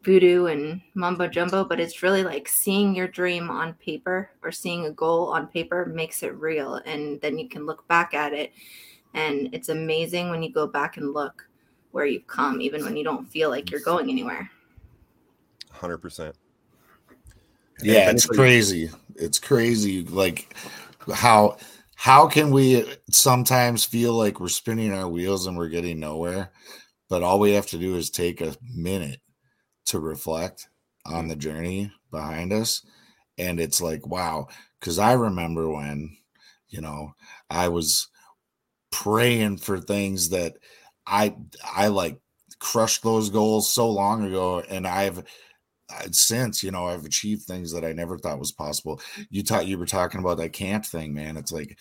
[0.02, 4.86] voodoo and mumbo jumbo, but it's really like seeing your dream on paper or seeing
[4.86, 6.76] a goal on paper makes it real.
[6.86, 8.52] And then you can look back at it.
[9.14, 11.46] And it's amazing when you go back and look
[11.90, 14.50] where you've come, even when you don't feel like you're going anywhere.
[15.74, 16.32] 100%.
[17.82, 18.90] Yeah, it's crazy.
[19.16, 20.02] It's crazy.
[20.04, 20.56] Like
[21.12, 21.56] how
[21.94, 26.50] how can we sometimes feel like we're spinning our wheels and we're getting nowhere,
[27.08, 29.20] but all we have to do is take a minute
[29.86, 30.68] to reflect
[31.06, 32.84] on the journey behind us,
[33.38, 34.46] and it's like wow.
[34.78, 36.16] Because I remember when,
[36.68, 37.14] you know,
[37.50, 38.08] I was
[38.92, 40.58] praying for things that
[41.06, 42.20] I I like
[42.60, 45.18] crushed those goals so long ago, and I've
[45.90, 49.00] uh, since you know I've achieved things that I never thought was possible.
[49.30, 51.36] You thought you were talking about that can't thing, man.
[51.36, 51.78] It's like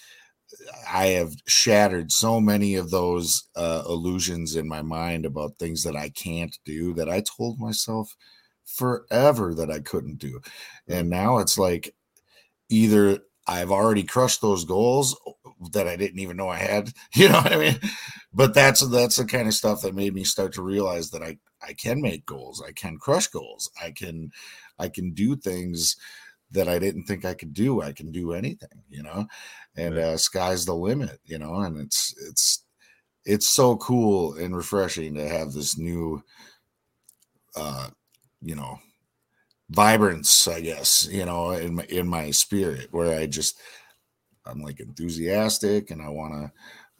[0.88, 5.96] I have shattered so many of those uh, illusions in my mind about things that
[5.96, 8.16] I can't do that I told myself
[8.66, 10.42] forever that I couldn't do.
[10.88, 11.94] And now it's like
[12.70, 13.20] either
[13.52, 15.20] I've already crushed those goals
[15.74, 17.80] that I didn't even know I had, you know what I mean?
[18.34, 21.38] But that's that's the kind of stuff that made me start to realize that I
[21.62, 24.32] I can make goals, I can crush goals, I can
[24.80, 25.98] I can do things
[26.52, 27.82] that I didn't think I could do.
[27.82, 29.26] I can do anything, you know,
[29.76, 32.66] and uh, sky's the limit, you know, and it's it's
[33.26, 36.24] it's so cool and refreshing to have this new
[37.56, 37.90] uh
[38.42, 38.80] you know
[39.72, 43.60] vibrance i guess you know in my in my spirit where i just
[44.46, 46.52] i'm like enthusiastic and i want to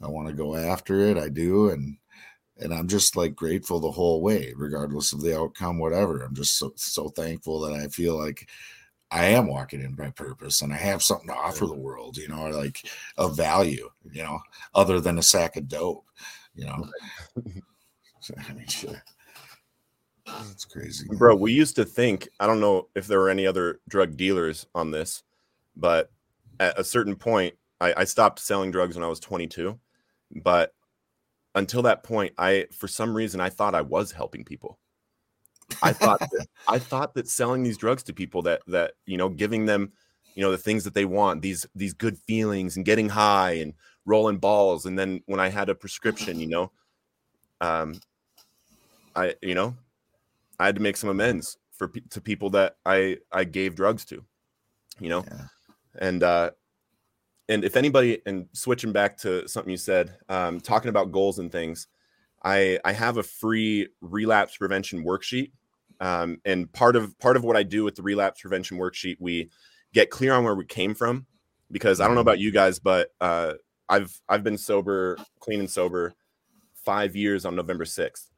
[0.04, 1.98] i want to go after it i do and
[2.58, 6.22] and i'm just like grateful the whole way regardless of the outcome whatever.
[6.22, 8.48] I'm just so so thankful that i feel like
[9.10, 12.28] i am walking in my purpose and i have something to offer the world you
[12.28, 12.78] know like
[13.18, 14.40] of value you know
[14.74, 16.06] other than a sack of dope
[16.54, 16.88] you know?
[18.20, 18.96] So, i mean shit
[20.46, 21.06] that's crazy.
[21.10, 24.66] Bro, we used to think, I don't know if there were any other drug dealers
[24.74, 25.22] on this,
[25.76, 26.10] but
[26.60, 29.78] at a certain point, I, I stopped selling drugs when I was 22.
[30.42, 30.72] But
[31.54, 34.78] until that point, I, for some reason, I thought I was helping people.
[35.82, 39.28] I thought that, I thought that selling these drugs to people that that you know
[39.28, 39.92] giving them
[40.34, 43.74] you know the things that they want these these good feelings and getting high and
[44.04, 46.72] rolling balls and then when I had a prescription you know
[47.60, 48.00] um
[49.14, 49.76] I you know
[50.62, 54.24] I had to make some amends for to people that I I gave drugs to,
[55.00, 55.46] you know, yeah.
[55.98, 56.50] and uh,
[57.48, 61.50] and if anybody and switching back to something you said, um, talking about goals and
[61.50, 61.88] things,
[62.44, 65.50] I I have a free relapse prevention worksheet,
[65.98, 69.50] um, and part of part of what I do with the relapse prevention worksheet, we
[69.92, 71.26] get clear on where we came from,
[71.72, 72.28] because I don't know mm-hmm.
[72.28, 73.54] about you guys, but uh,
[73.88, 76.14] I've I've been sober, clean and sober,
[76.72, 78.31] five years on November sixth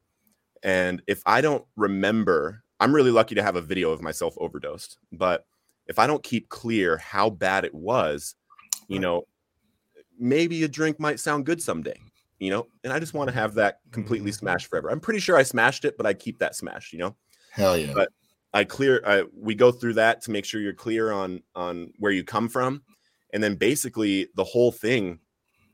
[0.65, 4.97] and if I don't remember, I'm really lucky to have a video of myself overdosed.
[5.13, 5.47] But
[5.87, 8.35] if I don't keep clear how bad it was,
[8.89, 9.25] you know,
[10.19, 11.99] maybe a drink might sound good someday,
[12.39, 14.39] you know, and I just want to have that completely mm-hmm.
[14.39, 14.91] smashed forever.
[14.91, 17.15] I'm pretty sure I smashed it, but I keep that smashed, you know.
[17.51, 17.93] Hell yeah.
[17.95, 18.09] But
[18.55, 22.13] I clear I, we go through that to make sure you're clear on on where
[22.13, 22.83] you come from.
[23.35, 25.19] And then basically the whole thing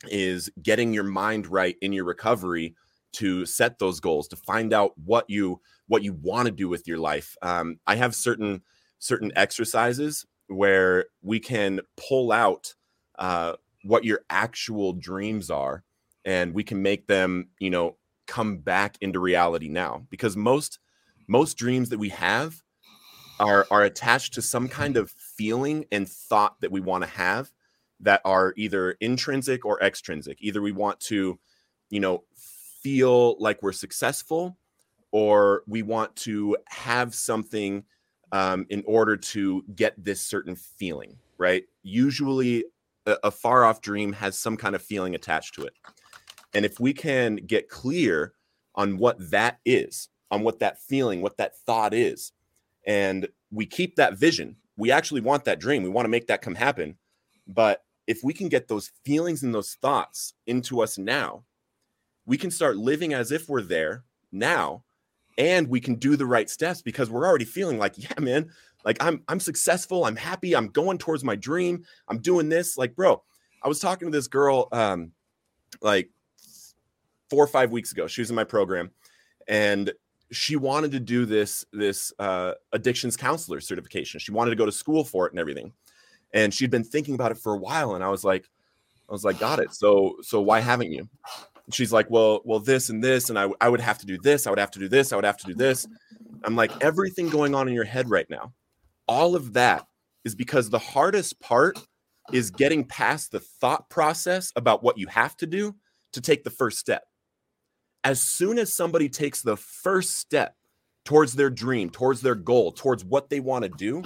[0.09, 2.74] is getting your mind right in your recovery
[3.12, 6.86] to set those goals to find out what you what you want to do with
[6.86, 7.36] your life.
[7.42, 8.62] Um, i have certain
[8.98, 12.74] certain exercises where we can pull out
[13.18, 13.54] uh,
[13.84, 15.84] what your actual dreams are
[16.24, 17.96] and we can make them you know
[18.30, 20.06] come back into reality now.
[20.08, 20.78] Because most
[21.26, 22.62] most dreams that we have
[23.40, 27.50] are are attached to some kind of feeling and thought that we want to have
[27.98, 30.38] that are either intrinsic or extrinsic.
[30.40, 31.38] Either we want to
[31.90, 32.22] you know
[32.82, 34.56] feel like we're successful
[35.12, 37.84] or we want to have something
[38.32, 41.64] um, in order to get this certain feeling, right?
[41.82, 42.64] Usually,
[43.06, 45.74] a, a far off dream has some kind of feeling attached to it.
[46.54, 48.34] And if we can get clear
[48.74, 52.32] on what that is, on what that feeling, what that thought is,
[52.86, 56.42] and we keep that vision, we actually want that dream, we want to make that
[56.42, 56.96] come happen.
[57.46, 61.44] But if we can get those feelings and those thoughts into us now,
[62.30, 64.84] we can start living as if we're there now
[65.36, 68.48] and we can do the right steps because we're already feeling like yeah man
[68.84, 72.78] like i'm i'm successful i'm happy i'm going towards my dream i'm doing this.
[72.78, 73.20] Like bro
[73.64, 75.10] i was talking to this girl um
[75.82, 76.08] like
[77.28, 78.06] four or five weeks ago.
[78.06, 78.92] She was in my program
[79.48, 79.92] and
[80.30, 84.20] she wanted to do this this uh, addictions counselor certification.
[84.20, 85.72] She wanted to go to school for it and everything.
[86.32, 88.48] And she'd been thinking about it for a while and i was like
[89.08, 89.74] i was like got it.
[89.74, 91.08] So so why haven't you
[91.74, 94.46] she's like, well, well, this and this, and I, I would have to do this,
[94.46, 95.86] I would have to do this, I would have to do this.
[96.44, 98.52] I'm like, everything going on in your head right now,
[99.06, 99.86] all of that
[100.24, 101.78] is because the hardest part
[102.32, 105.74] is getting past the thought process about what you have to do
[106.12, 107.02] to take the first step.
[108.04, 110.56] As soon as somebody takes the first step
[111.04, 114.02] towards their dream, towards their goal, towards what they want to do,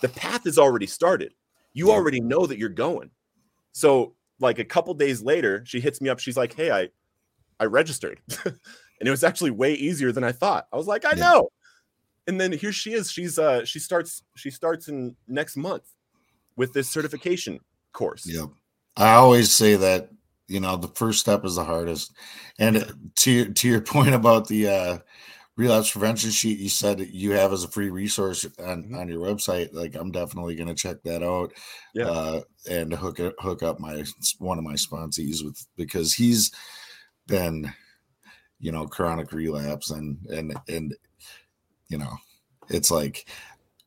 [0.00, 1.32] the path is already started.
[1.72, 3.10] You already know that you're going.
[3.72, 6.18] So, like a couple days later, she hits me up.
[6.18, 6.88] She's like, Hey, I
[7.60, 8.20] I registered.
[8.44, 8.56] and
[9.00, 10.66] it was actually way easier than I thought.
[10.72, 11.24] I was like, I yeah.
[11.24, 11.48] know.
[12.26, 13.10] And then here she is.
[13.10, 15.84] She's uh she starts she starts in next month
[16.56, 17.60] with this certification
[17.92, 18.26] course.
[18.26, 18.50] Yep.
[18.96, 20.10] I always say that,
[20.46, 22.12] you know, the first step is the hardest.
[22.58, 24.98] And to to your point about the uh
[25.58, 28.94] relapse prevention sheet you said you have as a free resource on, mm-hmm.
[28.94, 31.52] on your website like i'm definitely going to check that out
[31.94, 32.04] yeah.
[32.04, 32.40] uh,
[32.70, 34.04] and hook hook up my
[34.38, 36.52] one of my sponsees with because he's
[37.28, 37.72] been,
[38.58, 40.96] you know, chronic relapse and and and
[41.88, 42.16] you know,
[42.68, 43.28] it's like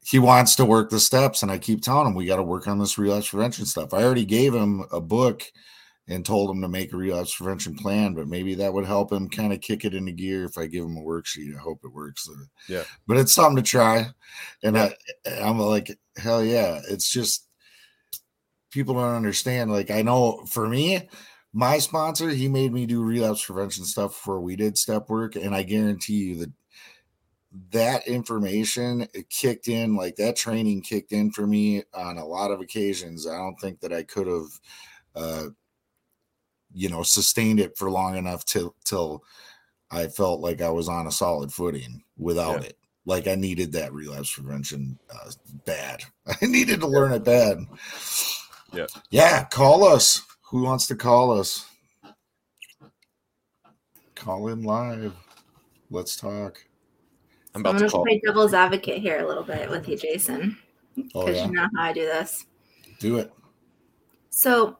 [0.04, 2.68] he wants to work the steps, and I keep telling him we got to work
[2.68, 3.94] on this relapse prevention stuff.
[3.94, 5.44] I already gave him a book
[6.08, 9.30] and told him to make a relapse prevention plan, but maybe that would help him
[9.30, 11.56] kind of kick it into gear if I give him a worksheet.
[11.56, 12.28] I hope it works.
[12.28, 12.84] Uh, yeah.
[13.08, 14.08] But it's something to try.
[14.64, 14.94] And I,
[15.40, 16.82] I'm like, hell yeah.
[16.90, 17.48] It's just
[18.72, 19.72] people don't understand.
[19.72, 21.08] Like, I know for me,
[21.54, 25.36] my sponsor, he made me do relapse prevention stuff before we did step work.
[25.36, 26.52] And I guarantee you that
[27.72, 32.62] that information kicked in, like that training kicked in for me on a lot of
[32.62, 33.28] occasions.
[33.28, 34.60] I don't think that I could have,
[35.16, 35.44] uh,
[36.74, 39.24] you know, sustained it for long enough till till
[39.92, 42.70] I felt like I was on a solid footing without Yeah.
[42.70, 42.78] it.
[43.06, 45.32] Like I needed that relapse prevention uh,
[45.66, 46.04] bad.
[46.28, 47.58] I needed to learn it bad.
[48.72, 48.88] Yeah.
[49.10, 49.44] Yeah.
[49.46, 50.22] Call us.
[50.52, 51.66] Who wants to call us?
[54.16, 55.14] Call in live.
[55.90, 56.64] Let's talk.
[57.56, 58.04] I'm about I'm going to to call.
[58.06, 60.58] play devil's advocate here a little bit with you, Jason,
[61.16, 61.46] Oh because yeah.
[61.48, 62.46] you know how I do this.
[63.00, 63.32] Do it.
[64.30, 64.78] So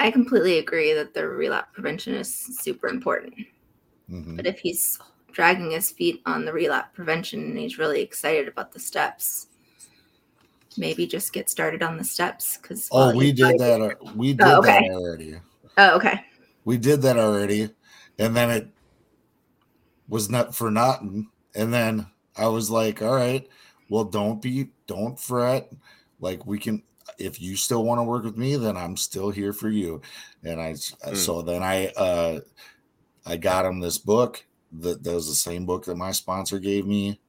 [0.00, 3.34] I completely agree that the relapse prevention is super important.
[4.10, 4.36] Mhm.
[4.36, 4.98] But if he's
[5.30, 9.48] dragging his feet on the relapse prevention and he's really excited about the steps,
[10.78, 12.58] maybe just get started on the steps.
[12.58, 13.96] Because Oh, we did that.
[14.14, 14.88] We did Oh, okay.
[14.88, 15.40] that already.
[15.78, 16.20] Oh, okay.
[16.64, 17.70] We did that already,
[18.18, 18.68] and then it
[20.08, 21.28] was not for nothing.
[21.54, 22.06] And then
[22.36, 23.46] I was like, "All right,
[23.88, 25.70] well, don't be, don't fret.
[26.20, 26.82] Like we can,
[27.18, 30.00] if you still want to work with me, then I'm still here for you."
[30.42, 32.40] And I, so then I, uh,
[33.24, 34.44] I got him this book.
[34.80, 37.20] That that was the same book that my sponsor gave me.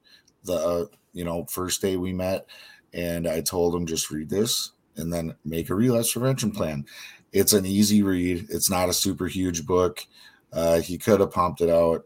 [0.44, 2.46] The uh, you know first day we met,
[2.92, 6.84] and I told him just read this and then make a relapse prevention plan.
[7.32, 8.46] It's an easy read.
[8.50, 10.04] It's not a super huge book.
[10.52, 12.04] Uh, he could have pumped it out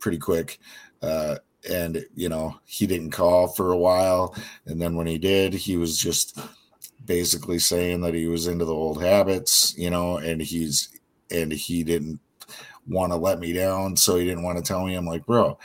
[0.00, 0.58] pretty quick.
[1.02, 1.36] Uh,
[1.68, 4.34] and, you know, he didn't call for a while.
[4.66, 6.38] And then when he did, he was just
[7.04, 10.90] basically saying that he was into the old habits, you know, and he's,
[11.30, 12.20] and he didn't
[12.86, 13.96] want to let me down.
[13.96, 14.94] So he didn't want to tell me.
[14.94, 15.58] I'm like, bro,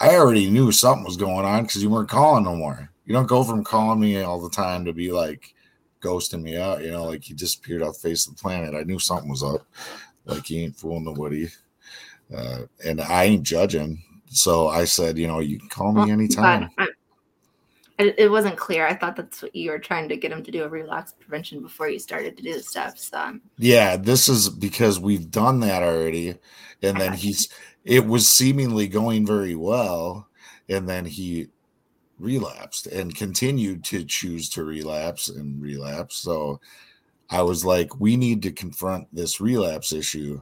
[0.00, 2.90] I already knew something was going on because you weren't calling no more.
[3.06, 5.54] You don't go from calling me all the time to be like
[6.00, 8.74] ghosting me out, you know, like he disappeared off the face of the planet.
[8.74, 9.66] I knew something was up.
[10.24, 11.48] Like he ain't fooling nobody.
[12.34, 14.02] Uh, and I ain't judging.
[14.30, 16.70] So I said, you know, you can call me Well, anytime.
[16.78, 16.88] I-
[17.96, 18.84] It, it wasn't clear.
[18.86, 21.62] I thought that's what you were trying to get him to do a relapse prevention
[21.62, 23.12] before you started to do the steps.
[23.12, 26.34] Um, Yeah, this is because we've done that already.
[26.82, 27.48] And then he's,
[27.84, 30.26] it was seemingly going very well.
[30.68, 31.50] And then he
[32.18, 36.16] relapsed and continued to choose to relapse and relapse.
[36.16, 36.60] So
[37.30, 40.40] I was like, we need to confront this relapse issue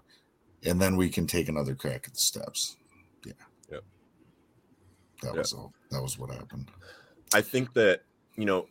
[0.64, 2.76] and then we can take another crack at the steps.
[3.24, 3.32] Yeah.
[3.70, 3.84] Yep.
[5.22, 5.36] That Yep.
[5.36, 5.72] was all.
[5.90, 6.70] That was what happened.
[7.34, 8.02] I think that
[8.36, 8.66] you know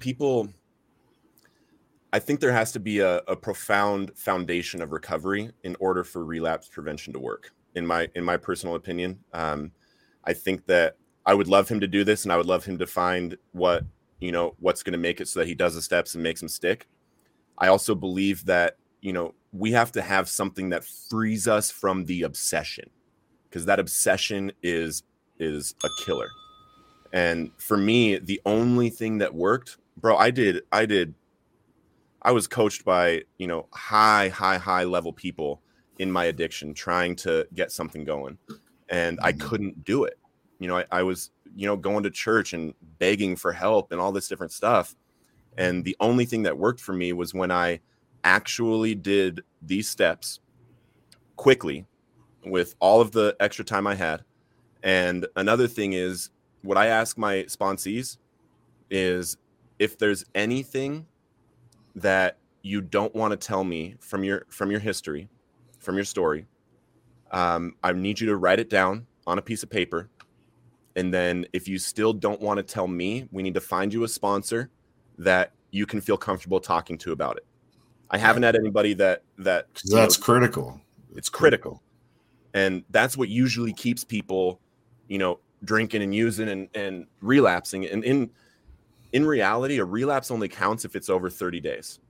[0.00, 0.48] people.
[2.12, 6.24] I think there has to be a, a profound foundation of recovery in order for
[6.24, 7.52] relapse prevention to work.
[7.74, 9.72] In my in my personal opinion, um,
[10.24, 10.96] I think that
[11.28, 13.84] I would love him to do this, and I would love him to find what
[14.18, 16.40] you know what's going to make it so that he does the steps and makes
[16.40, 16.88] them stick.
[17.58, 22.06] I also believe that you know we have to have something that frees us from
[22.06, 22.88] the obsession,
[23.44, 25.02] because that obsession is
[25.38, 26.28] is a killer.
[27.12, 31.14] And for me, the only thing that worked, bro, I did, I did,
[32.22, 35.62] I was coached by, you know, high, high, high level people
[35.98, 38.38] in my addiction trying to get something going.
[38.88, 39.40] And I Mhm.
[39.40, 40.18] couldn't do it.
[40.58, 44.00] You know, I, I was, you know, going to church and begging for help and
[44.00, 44.94] all this different stuff.
[45.56, 47.80] And the only thing that worked for me was when I
[48.24, 50.40] actually did these steps
[51.36, 51.86] quickly
[52.44, 54.22] with all of the extra time I had.
[54.82, 56.30] And another thing is
[56.62, 58.18] what I ask my sponsees
[58.90, 59.36] is
[59.78, 61.06] if there's anything
[61.94, 65.28] that you don't want to tell me from your from your history,
[65.78, 66.46] from your story,
[67.30, 70.08] um, I need you to write it down on a piece of paper.
[70.98, 74.02] And then if you still don't want to tell me, we need to find you
[74.02, 74.68] a sponsor
[75.16, 77.46] that you can feel comfortable talking to about it.
[78.10, 80.80] I haven't had anybody that that you know, that's critical.
[81.14, 81.80] it's critical.
[82.52, 84.60] and that's what usually keeps people
[85.06, 87.86] you know drinking and using and, and relapsing.
[87.86, 88.30] And in
[89.12, 92.00] in reality a relapse only counts if it's over 30 days.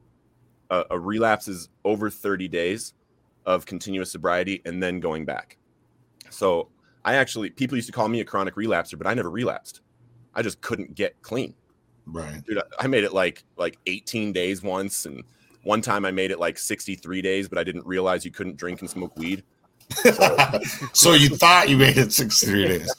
[0.71, 2.95] A, a relapse is over 30 days
[3.45, 5.59] of continuous sobriety and then going back.
[6.31, 6.71] So
[7.09, 9.81] i actually people used to call me a chronic relapser but i never relapsed
[10.35, 11.55] i just couldn't get clean
[12.07, 12.43] Right.
[12.47, 15.23] dude I- i made it like like 18 days once and
[15.63, 18.81] one time i made it like 63 days but i didn't realize you couldn't drink
[18.81, 19.43] and smoke weed
[20.93, 22.95] so you thought you made it 63 days.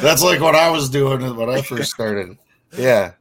[0.00, 2.36] That's like what I was doing when I first started.
[2.76, 3.12] Yeah.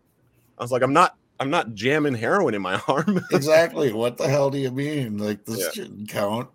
[0.57, 3.23] I was like, I'm not I'm not jamming heroin in my arm.
[3.31, 3.93] exactly.
[3.93, 5.19] What the hell do you mean?
[5.19, 5.69] Like this yeah.
[5.71, 6.49] shouldn't count.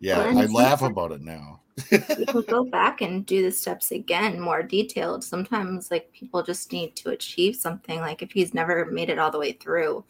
[0.00, 1.60] Yeah, I laugh about it now.
[1.90, 5.24] People go back and do the steps again more detailed.
[5.24, 8.00] Sometimes like people just need to achieve something.
[8.00, 10.04] Like if he's never made it all the way through,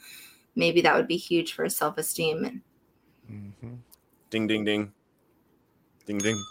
[0.54, 2.62] maybe that would be huge for his self-esteem
[3.30, 3.74] mm-hmm.
[4.30, 4.92] ding ding ding
[6.06, 6.42] ding ding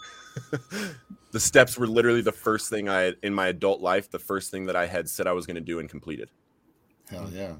[1.32, 4.50] the steps were literally the first thing i had in my adult life the first
[4.50, 6.30] thing that i had said i was going to do and completed
[7.08, 7.58] hell yeah and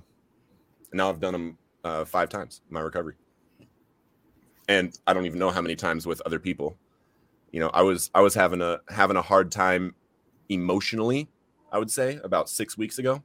[0.95, 3.15] now i've done them uh, five times in my recovery
[4.69, 6.77] and i don't even know how many times with other people
[7.53, 9.95] you know i was i was having a having a hard time
[10.49, 11.29] emotionally
[11.71, 13.23] i would say about six weeks ago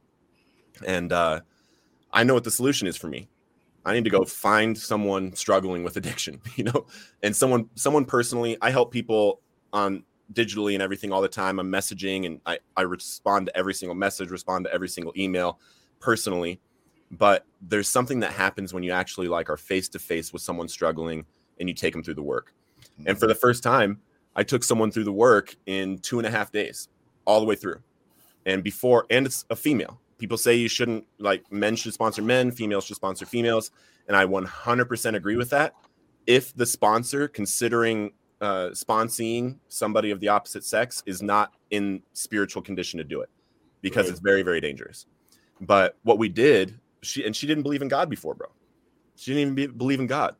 [0.86, 1.40] and uh
[2.12, 3.28] I know what the solution is for me.
[3.84, 6.86] I need to go find someone struggling with addiction, you know,
[7.22, 8.56] and someone, someone personally.
[8.60, 9.40] I help people
[9.72, 11.58] on digitally and everything all the time.
[11.58, 15.58] I'm messaging and I, I respond to every single message, respond to every single email
[16.00, 16.60] personally.
[17.10, 20.68] But there's something that happens when you actually like are face to face with someone
[20.68, 21.24] struggling
[21.58, 22.52] and you take them through the work.
[23.06, 24.00] And for the first time,
[24.38, 26.88] I took someone through the work in two and a half days,
[27.24, 27.80] all the way through.
[28.46, 32.52] And before, and it's a female people say you shouldn't like men should sponsor men,
[32.52, 33.72] females should sponsor females,
[34.06, 35.74] and I 100% agree with that.
[36.26, 42.62] If the sponsor considering uh, sponsoring somebody of the opposite sex is not in spiritual
[42.62, 43.30] condition to do it,
[43.80, 44.12] because right.
[44.12, 45.06] it's very very dangerous.
[45.60, 48.48] But what we did, she and she didn't believe in God before, bro.
[49.16, 50.36] She didn't even be, believe in God,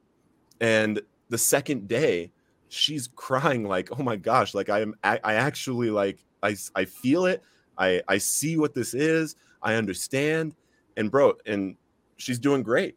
[0.61, 2.31] and the second day
[2.69, 6.85] she's crying like oh my gosh like i am i, I actually like I, I
[6.85, 7.43] feel it
[7.79, 9.37] I, I see what this is.
[9.63, 10.55] I understand.
[10.97, 11.77] And bro, and
[12.17, 12.97] she's doing great,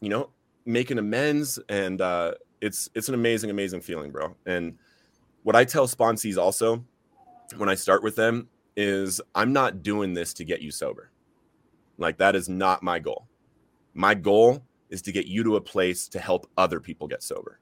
[0.00, 0.30] you know,
[0.64, 1.58] making amends.
[1.68, 4.36] And uh, it's it's an amazing, amazing feeling, bro.
[4.46, 4.78] And
[5.42, 6.84] what I tell sponsees also
[7.56, 11.10] when I start with them is I'm not doing this to get you sober.
[11.98, 13.26] Like that is not my goal.
[13.92, 17.58] My goal is to get you to a place to help other people get sober.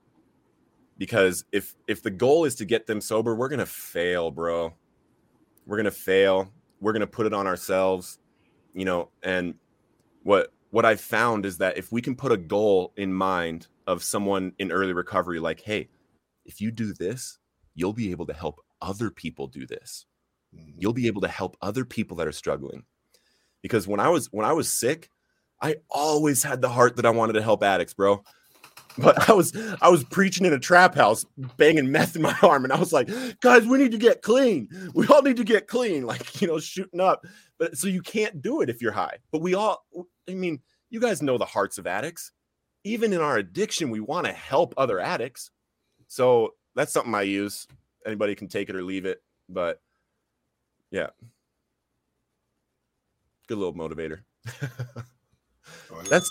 [1.01, 4.73] Because if if the goal is to get them sober, we're to fail, bro.
[5.67, 6.53] We're to fail.
[6.81, 8.21] We're to put it on ourselves
[8.75, 9.55] you know and
[10.23, 14.03] what what i found is that if we can put a goal in mind of
[14.03, 15.89] someone in early recovery like hey
[16.45, 17.39] if you do this
[17.75, 20.07] you'll be able to help other people do this
[20.55, 20.71] mm-hmm.
[20.79, 22.85] you'll be able to help other people that are struggling
[23.63, 25.11] because when i was when i was sick
[25.63, 28.23] i always had the heart that i wanted to help addicts bro
[28.99, 31.25] but I was I was preaching in a trap house,
[31.57, 33.09] banging meth in my arm, and I was like,
[33.41, 34.69] guys, we need to get clean.
[34.95, 37.25] We all need to get clean, like you know, shooting up.
[37.59, 39.19] But so you can't do it if you're high.
[39.31, 39.85] But we all,
[40.29, 42.33] I mean, you guys know the hearts of addicts.
[42.85, 45.51] Even in our addiction, we want to help other addicts.
[46.09, 47.67] So that's something I use.
[48.07, 49.83] Anybody can take it or leave it, but
[50.91, 51.09] yeah,
[53.47, 54.21] good little motivator.
[56.09, 56.31] That's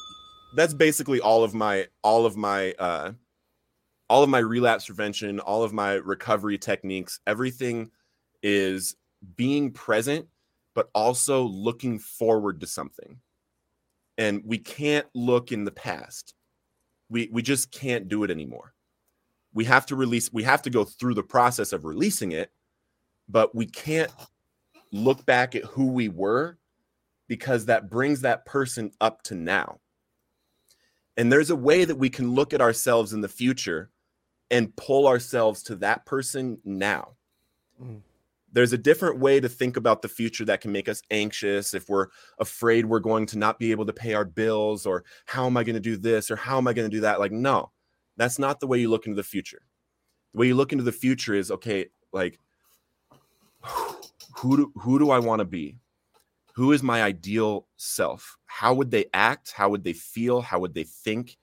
[0.56, 3.12] that's basically all of my all of my uh
[4.10, 7.20] all of my relapse prevention all of my recovery techniques.
[7.28, 7.91] Everything
[8.41, 8.95] is
[9.36, 10.28] being present
[10.74, 13.20] but also looking forward to something.
[14.18, 16.34] And we can't look in the past.
[17.10, 18.74] We we just can't do it anymore.
[19.54, 22.52] We have to release we have to go through the process of releasing it
[23.30, 24.12] but we can't
[24.91, 26.58] look back at who we were
[27.28, 29.80] because that brings that person up to now
[31.20, 33.92] and there's a way that we can look at ourselves in the future
[34.50, 37.18] and pull ourselves to that person now.
[37.84, 38.00] Mm.
[38.54, 41.90] There's a different way to think about the future that can make us anxious if
[41.90, 42.08] we're
[42.40, 45.66] afraid we're going to not be able to pay our bills or how am I
[45.66, 47.20] going to do this or how am I going to do that?
[47.20, 47.70] Like, no,
[48.16, 49.64] that's not the way you look into the future.
[50.34, 52.40] The way you look into the future is okay, like,
[54.38, 55.76] who do, who do I want to be?
[56.60, 58.38] Who is my ideal self?
[58.45, 59.53] How would they act?
[59.55, 60.41] How would they feel?
[60.41, 61.38] How would they think?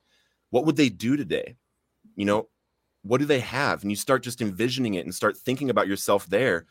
[0.50, 1.56] What would they do today?
[2.16, 2.48] You know,
[3.00, 3.80] what do they have?
[3.80, 6.66] And you start just envisioning it and start thinking about yourself there.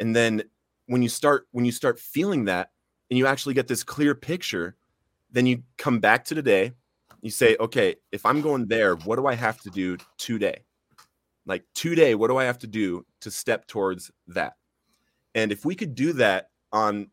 [0.00, 0.42] And then
[0.86, 2.72] when you start when you start feeling that
[3.08, 4.74] and you actually get this clear picture,
[5.30, 6.72] then you come back to today.
[7.22, 10.64] You say, okay, if I'm going there, what do I have to do today?
[11.46, 14.54] Like today, what do I have to do to step towards that?
[15.36, 17.10] And if we could do that on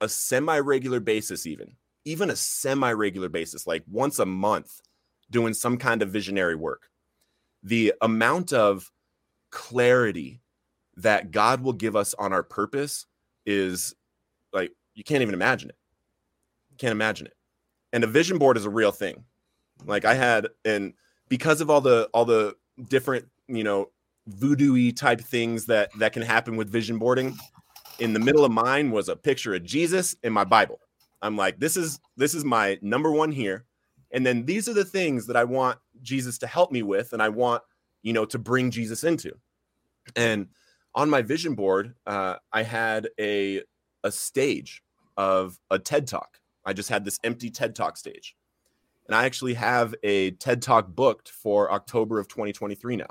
[0.00, 4.80] a semi-regular basis even even a semi-regular basis like once a month
[5.30, 6.90] doing some kind of visionary work.
[7.62, 8.90] The amount of
[9.50, 10.40] clarity
[10.96, 13.06] that god will give us on our purpose
[13.46, 13.94] is
[14.52, 15.76] like you can't even imagine it.
[16.78, 17.34] Can't imagine it.
[17.92, 19.24] And a vision board is a real thing.
[19.84, 20.94] Like i had and
[21.28, 22.56] because of all the all the
[22.88, 23.90] different you know
[24.26, 27.36] voodoo type things that that can happen with vision boarding.
[28.00, 30.80] In the middle of mine was a picture of Jesus in my Bible.
[31.22, 33.66] I'm like, this is this is my number one here.
[34.12, 37.22] And then these are the things that I want Jesus to help me with, and
[37.22, 37.62] I want,
[38.02, 39.32] you know, to bring Jesus into.
[40.16, 40.48] And
[40.94, 43.62] on my vision board, uh, I had a
[44.02, 44.82] a stage
[45.16, 46.40] of a TED talk.
[46.64, 48.34] I just had this empty TED talk stage.
[49.06, 53.06] And I actually have a TED talk booked for October of 2023 now.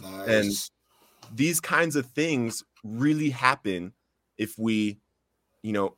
[0.00, 0.28] Nice.
[0.28, 3.92] And these kinds of things really happen
[4.38, 5.00] if we,
[5.62, 5.96] you know,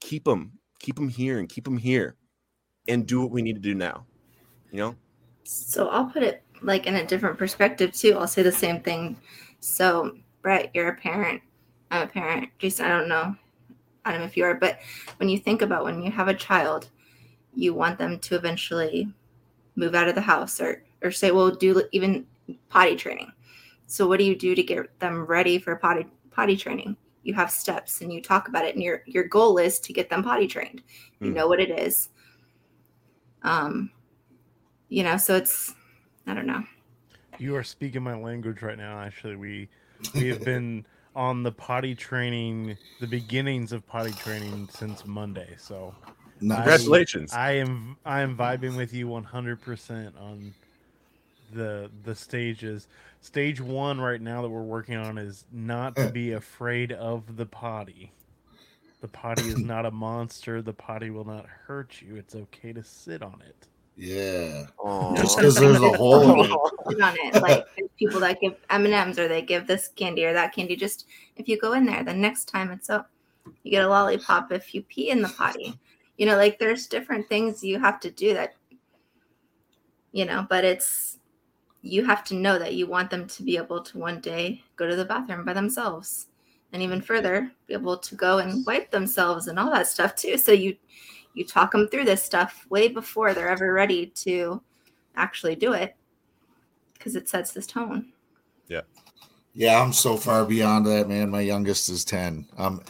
[0.00, 2.16] keep them, keep them here and keep them here
[2.88, 4.06] and do what we need to do now.
[4.70, 4.96] You know?
[5.44, 8.16] So I'll put it like in a different perspective too.
[8.18, 9.16] I'll say the same thing.
[9.60, 11.42] So Brett, you're a parent.
[11.90, 12.50] I'm a parent.
[12.58, 13.34] Jason, I don't know.
[14.04, 14.78] I don't know if you are, but
[15.18, 16.88] when you think about when you have a child,
[17.54, 19.08] you want them to eventually
[19.76, 22.26] move out of the house or or say, well, do even
[22.68, 23.32] potty training.
[23.86, 26.06] So what do you do to get them ready for potty
[26.38, 26.96] potty training?
[27.24, 30.08] You have steps and you talk about it, and your your goal is to get
[30.08, 30.82] them potty trained.
[31.20, 31.34] You Mm.
[31.34, 32.10] know what it is.
[33.42, 33.90] Um,
[34.88, 35.74] you know, so it's
[36.28, 36.62] I don't know.
[37.40, 39.00] You are speaking my language right now.
[39.00, 39.68] Actually, we
[40.14, 40.86] we have been
[41.16, 45.56] on the potty training, the beginnings of potty training since Monday.
[45.58, 45.92] So
[46.40, 46.54] Nice.
[46.54, 47.32] Congratulations.
[47.32, 50.54] I am I am vibing with you 100% on
[51.52, 52.88] the the stages.
[53.20, 57.46] Stage 1 right now that we're working on is not to be afraid of the
[57.46, 58.12] potty.
[59.00, 60.60] The potty is not a monster.
[60.60, 62.16] The potty will not hurt you.
[62.16, 63.68] It's okay to sit on it.
[63.98, 64.66] Yeah.
[64.78, 65.16] Aw.
[65.16, 66.50] Just because there's a hole in it.
[67.02, 67.42] On it.
[67.42, 70.54] Like there's people that give M and M's or they give this candy or that
[70.54, 70.76] candy.
[70.76, 73.10] Just if you go in there, the next time it's up,
[73.64, 75.78] you get a lollipop if you pee in the potty.
[76.16, 78.54] You know, like there's different things you have to do that.
[80.12, 81.17] You know, but it's
[81.82, 84.86] you have to know that you want them to be able to one day go
[84.88, 86.26] to the bathroom by themselves,
[86.72, 90.36] and even further, be able to go and wipe themselves and all that stuff too.
[90.36, 90.76] So you
[91.34, 94.60] you talk them through this stuff way before they're ever ready to
[95.16, 95.94] actually do it
[96.94, 98.12] because it sets this tone.
[98.66, 98.82] Yeah,
[99.54, 101.30] Yeah, I'm so far beyond that, man.
[101.30, 102.48] My youngest is 10.
[102.58, 102.80] I'm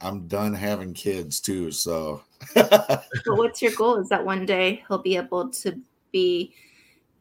[0.00, 2.22] I'm done having kids too, so
[2.54, 3.96] But what's your goal?
[3.96, 5.78] Is that one day he'll be able to
[6.12, 6.54] be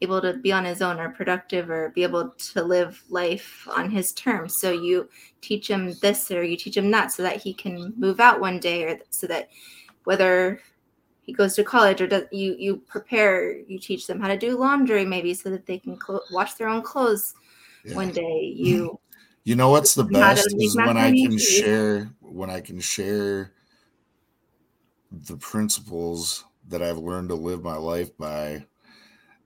[0.01, 3.89] able to be on his own or productive or be able to live life on
[3.89, 4.57] his terms.
[4.57, 5.07] So you
[5.41, 8.59] teach him this or you teach him that so that he can move out one
[8.59, 9.49] day or so that
[10.05, 10.59] whether
[11.21, 14.57] he goes to college or does you you prepare you teach them how to do
[14.57, 15.97] laundry maybe so that they can
[16.31, 17.35] wash their own clothes
[17.85, 17.95] yeah.
[17.95, 18.99] one day you
[19.43, 23.53] You know what's the best is when I can share when I can share
[25.11, 28.65] the principles that I've learned to live my life by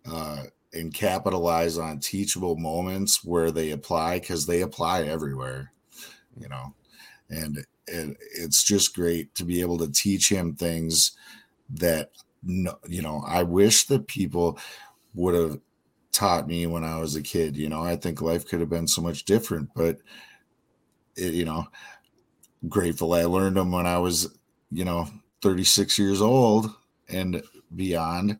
[0.09, 0.43] uh
[0.73, 5.71] and capitalize on teachable moments where they apply because they apply everywhere,
[6.37, 6.73] you know.
[7.29, 11.15] And it, it's just great to be able to teach him things
[11.69, 12.11] that
[12.45, 14.59] you know, I wish that people
[15.15, 15.59] would have
[16.11, 17.57] taught me when I was a kid.
[17.57, 19.97] You know, I think life could have been so much different, but
[21.15, 21.67] it, you know,
[22.67, 24.37] grateful I learned them when I was,
[24.71, 25.07] you know,
[25.41, 26.73] 36 years old
[27.09, 27.41] and
[27.75, 28.39] beyond.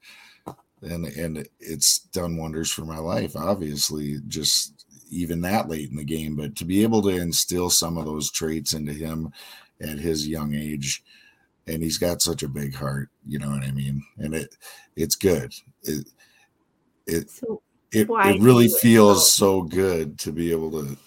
[0.85, 6.03] And and it's done wonders for my life, obviously, just even that late in the
[6.03, 6.35] game.
[6.35, 9.31] But to be able to instill some of those traits into him
[9.81, 11.03] at his young age,
[11.67, 14.03] and he's got such a big heart, you know what I mean?
[14.17, 14.55] And it
[14.95, 15.53] it's good.
[15.83, 16.07] It
[17.07, 17.61] it so
[17.91, 18.81] it, it really do it?
[18.81, 20.97] feels so good to be able to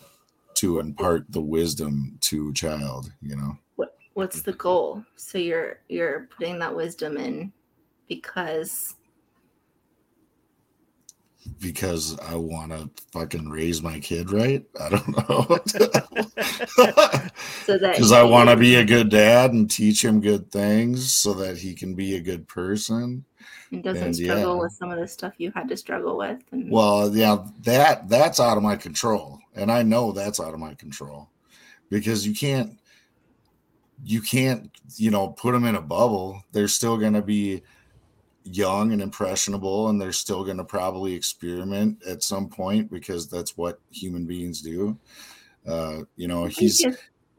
[0.54, 5.78] to impart the wisdom to a child you know what what's the goal so you're
[5.88, 7.52] you're putting that wisdom in
[8.08, 8.96] because
[11.60, 14.64] because i want to fucking raise my kid right?
[14.80, 15.58] I don't know.
[17.64, 21.12] So that because i want to be a good dad and teach him good things
[21.12, 23.24] so that he can be a good person.
[23.70, 24.62] And doesn't and struggle yeah.
[24.62, 28.40] with some of the stuff you had to struggle with and Well, yeah, that that's
[28.40, 31.28] out of my control, and I know that's out of my control.
[31.90, 32.78] Because you can't
[34.04, 36.42] you can't you know put them in a bubble.
[36.52, 37.62] They're still going to be
[38.44, 43.56] young and impressionable, and they're still going to probably experiment at some point because that's
[43.56, 44.98] what human beings do.
[45.66, 46.84] Uh, you know, he's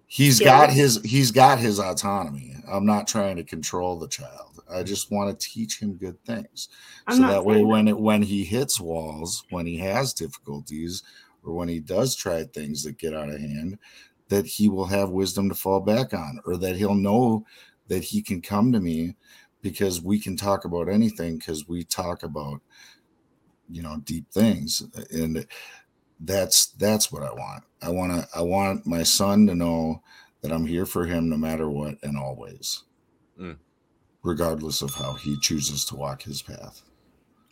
[0.08, 2.56] he's got his he's got his autonomy.
[2.68, 4.50] I'm not trying to control the child.
[4.72, 6.70] I just want to teach him good things
[7.08, 11.04] I'm so that way when it when he hits walls when he has difficulties
[11.44, 13.80] or when he does try things that get out of hand
[14.28, 17.46] that he will have wisdom to fall back on or that he'll know
[17.88, 19.16] that he can come to me
[19.62, 22.62] because we can talk about anything because we talk about
[23.70, 25.46] you know deep things and
[26.22, 30.02] that's that's what i want i want to i want my son to know
[30.42, 32.84] that i'm here for him no matter what and always
[33.40, 33.58] Mm.
[34.24, 36.82] regardless of how he chooses to walk his path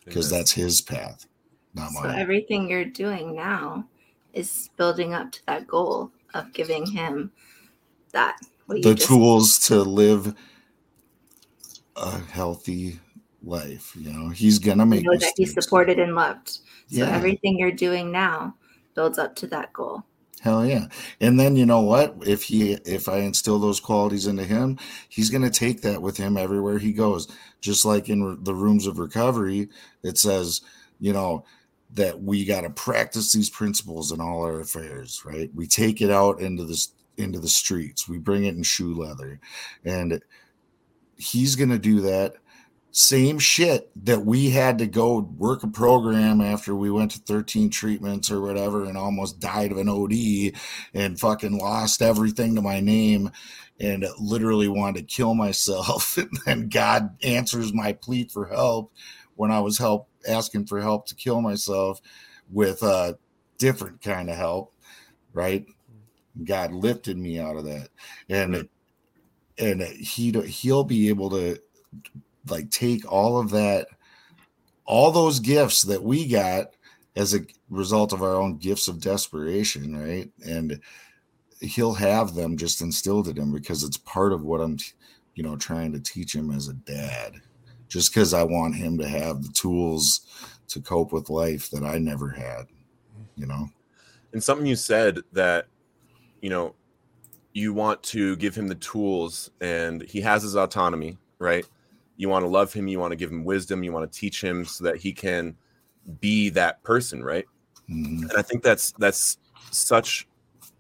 [0.04, 1.26] because that's his path
[1.74, 2.04] not mine.
[2.04, 3.88] So mine everything you're doing now
[4.34, 7.32] is building up to that goal of giving him
[8.12, 10.36] that what you the just- tools to live
[11.98, 13.00] a healthy
[13.44, 16.50] life you know he's gonna make know that he's supported and loved.
[16.50, 16.60] So
[17.00, 17.16] Yeah.
[17.16, 18.56] everything you're doing now
[18.96, 20.04] builds up to that goal.
[20.42, 20.88] Hell yeah.
[21.20, 22.16] And then you know what?
[22.26, 24.78] If he if I instill those qualities into him,
[25.10, 27.28] he's going to take that with him everywhere he goes.
[27.60, 29.70] Just like in re- the rooms of recovery,
[30.04, 30.62] it says,
[31.00, 31.44] you know,
[31.92, 35.50] that we got to practice these principles in all our affairs, right?
[35.56, 38.08] We take it out into this into the streets.
[38.08, 39.40] We bring it in shoe leather.
[39.84, 40.22] And
[41.18, 42.36] he's going to do that
[42.98, 47.70] same shit that we had to go work a program after we went to 13
[47.70, 50.60] treatments or whatever and almost died of an OD
[50.96, 53.30] and fucking lost everything to my name
[53.80, 56.18] and literally wanted to kill myself.
[56.18, 58.92] And then God answers my plea for help
[59.36, 62.02] when I was help asking for help to kill myself
[62.50, 63.20] with a
[63.60, 64.74] different kind of help,
[65.34, 65.68] right?
[66.44, 67.90] God lifted me out of that.
[68.28, 68.70] And
[69.58, 71.58] and he he'll be able to
[72.50, 73.88] like take all of that
[74.86, 76.68] all those gifts that we got
[77.16, 77.40] as a
[77.70, 80.30] result of our own gifts of desperation right?
[80.46, 80.80] And
[81.60, 84.78] he'll have them just instilled in him because it's part of what i'm
[85.36, 87.42] you know trying to teach him as a dad.
[87.88, 90.22] Just because i want him to have the tools
[90.68, 92.68] to cope with life that i never had
[93.38, 93.70] you know?
[94.34, 95.68] And something you said that
[96.42, 96.76] you know
[97.54, 101.66] you want to give him the tools and he has his autonomy right?
[102.18, 104.42] You want to love him you want to give him wisdom you want to teach
[104.44, 105.56] him so that he can
[106.20, 107.46] be that person right?
[107.90, 108.22] Mhm.
[108.24, 109.38] and i think that's that's
[109.72, 110.28] such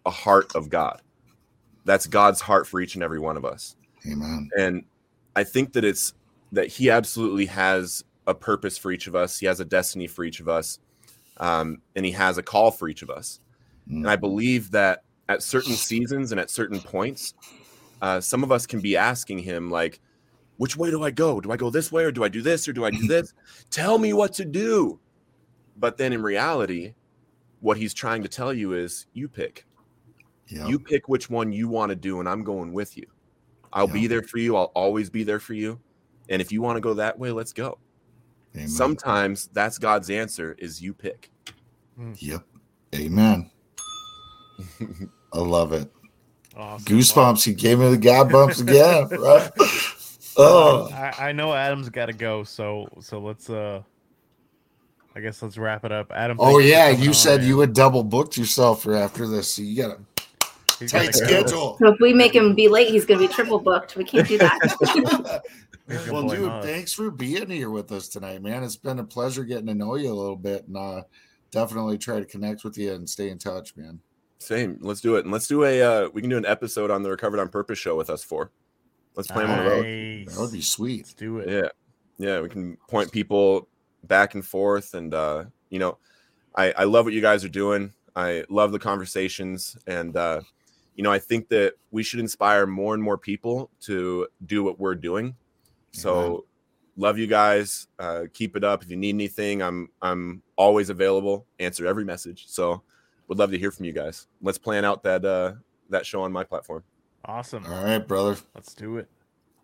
[0.06, 1.02] a heart of god.
[1.86, 3.76] That's god's heart for each and every one of us.
[4.10, 4.50] Amen.
[4.58, 4.84] And
[5.36, 6.14] i think that it's
[6.52, 9.38] that he absolutely has a purpose for each of us.
[9.40, 10.80] He has a destiny for each of us
[11.40, 13.40] um, and he has a call for each of us.
[13.90, 13.98] Mm.
[13.98, 17.34] and i believe that at certain seasons and at certain points
[18.02, 20.00] uh, some of us can be asking him like
[20.58, 21.40] which way do i go?
[21.40, 23.34] Do i go this way or do i do this or do i do this?
[23.70, 25.00] Tell me what to do.
[25.78, 26.94] But then in reality
[27.60, 29.66] what he's trying to tell you is you pick.
[30.48, 30.68] Yeah.
[30.68, 33.06] You pick which one you want to do and i'm going with you.
[33.74, 35.80] I'll be there for you i'll always be there for you
[36.30, 37.80] and if you want to go that way let's go.
[38.56, 38.68] Amen.
[38.68, 41.32] sometimes that's god's answer is you pick.
[42.16, 42.44] Yep.
[42.96, 43.52] Amen
[45.34, 45.92] i love it
[46.56, 46.86] Awesome.
[46.98, 47.44] goosebumps.
[47.46, 49.08] He gave me the god bumps again.
[49.12, 49.52] Right?
[49.58, 49.70] Well,
[50.40, 53.82] Oh, I, I know Adam's got to go, so so let's uh,
[55.16, 56.12] I guess let's wrap it up.
[56.12, 56.38] Adam.
[56.40, 56.90] oh yeah.
[56.92, 57.50] coming You said man.
[57.50, 60.00] you had double booked yourself for after this, so you got a
[60.80, 61.20] He's tight go.
[61.26, 61.78] schedule.
[61.80, 63.96] So if we make him be late, he's going to be triple booked.
[63.96, 65.42] We can't do that.
[66.12, 66.66] Well, dude, us.
[66.66, 68.62] thanks for being here with us tonight, man.
[68.62, 71.04] It's been a pleasure getting to know you a little bit, and uh,
[71.50, 74.02] definitely try to connect with you and stay in touch, man.
[74.40, 74.78] Same.
[74.82, 75.26] Let's do it.
[75.26, 77.80] And let's do a uh, we can do an episode on the recovered on purpose
[77.80, 78.52] show with us four.
[79.16, 80.36] Let's plan one of those Nice.
[80.36, 81.00] That would be sweet.
[81.00, 81.50] Let's do it.
[81.50, 81.70] yeah.
[82.20, 83.68] Yeah we can point people
[84.04, 85.98] back and forth and uh you know
[86.56, 87.94] i i love what you guys are doing.
[88.16, 90.42] I love the conversations and uh
[90.96, 94.80] you know i think that we should inspire more and more people to do what
[94.80, 95.36] we're doing.
[95.92, 96.42] So Amen.
[96.96, 97.88] love you guys.
[97.98, 98.84] Uh keep it up.
[98.84, 101.48] If you need anything i'm i'm always available.
[101.60, 102.46] Answer every message.
[102.48, 102.84] So
[103.28, 105.54] would love to hear from you guys let's plan out that uh
[105.90, 106.84] that show on my platform
[107.26, 107.66] Awesome.
[107.66, 108.38] All right, brother.
[108.56, 109.10] Let's do it.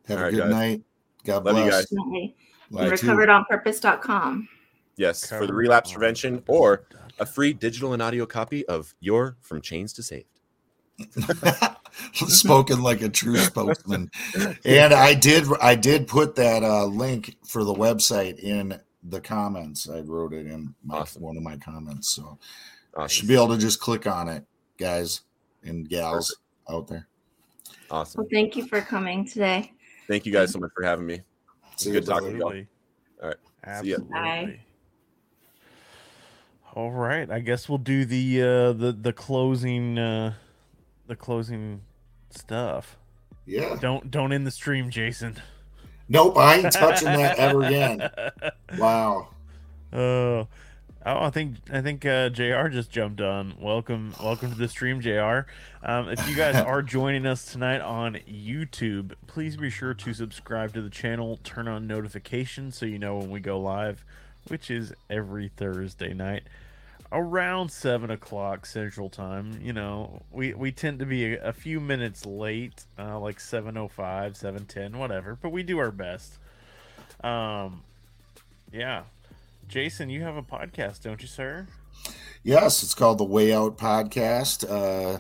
[0.08, 0.50] Have All a right, good guys.
[0.52, 0.82] night.
[1.24, 1.74] God Love you bless.
[1.76, 1.86] guys.
[1.86, 2.36] Definitely.
[2.72, 3.08] Love you too.
[3.08, 4.50] recoveredonpurpose.com.
[4.98, 6.86] yes for the relapse on prevention or
[7.20, 10.26] a free digital and audio copy of your from chains to saved
[12.14, 14.10] spoken like a true spokesman
[14.66, 19.90] and i did i did put that uh link for the website in the comments
[19.90, 21.22] i wrote it in my, Awesome.
[21.24, 22.38] one of my comments so
[22.96, 24.46] awesome should be able to just click on it
[24.78, 25.22] guys
[25.64, 26.36] and gals
[26.70, 27.08] out there
[27.92, 29.72] awesome Well, thank you for coming today.
[30.08, 31.22] thank you guys so much for having me
[31.76, 32.50] See good talking to y'all.
[32.50, 32.68] Absolutely.
[33.22, 33.38] All right.
[33.84, 33.96] See ya.
[33.98, 34.12] Absolutely.
[34.14, 34.60] Bye.
[36.76, 37.30] All right.
[37.32, 40.34] I guess we'll do the uh the the closing uh
[41.08, 41.82] the closing
[42.30, 42.98] stuff.
[43.46, 45.36] yeah Don't don't end the stream, Jason.
[46.10, 48.10] nope i ain't touching that ever again
[48.78, 49.30] wow
[49.94, 50.48] Oh,
[51.06, 52.68] oh, I think I think uh, Jr.
[52.68, 53.56] just jumped on.
[53.60, 55.42] Welcome, welcome to the stream, Jr.
[55.84, 60.74] Um, if you guys are joining us tonight on YouTube, please be sure to subscribe
[60.74, 64.04] to the channel, turn on notifications so you know when we go live.
[64.48, 66.44] which is every Thursday night
[67.12, 69.60] around seven o'clock Central Time.
[69.62, 73.90] You know, we we tend to be a, a few minutes late, uh, like 7.05,
[74.40, 76.38] 7.10, whatever, but we do our best.
[77.24, 77.84] Um,
[78.72, 79.04] yeah.
[79.68, 81.68] Jason, you have a podcast, don't you, sir?
[82.44, 84.70] Yes, it's called the Way Out Podcast.
[84.70, 85.20] Uh,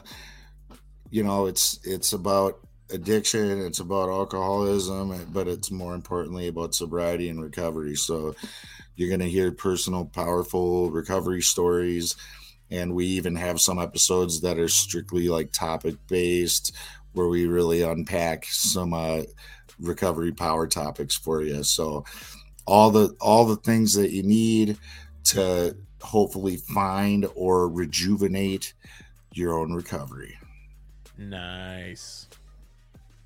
[1.10, 2.60] you know, it's it's about
[2.92, 7.96] addiction, it's about alcoholism, but it's more importantly about sobriety and recovery.
[7.96, 8.36] So
[8.96, 12.16] you're going to hear personal, powerful recovery stories.
[12.70, 16.76] And we even have some episodes that are strictly like topic based,
[17.14, 19.22] where we really unpack some uh,
[19.80, 21.64] recovery power topics for you.
[21.64, 22.06] So
[22.66, 24.78] all the all the things that you need
[25.24, 28.74] to hopefully find or rejuvenate
[29.34, 30.38] your own recovery.
[31.18, 32.28] Nice.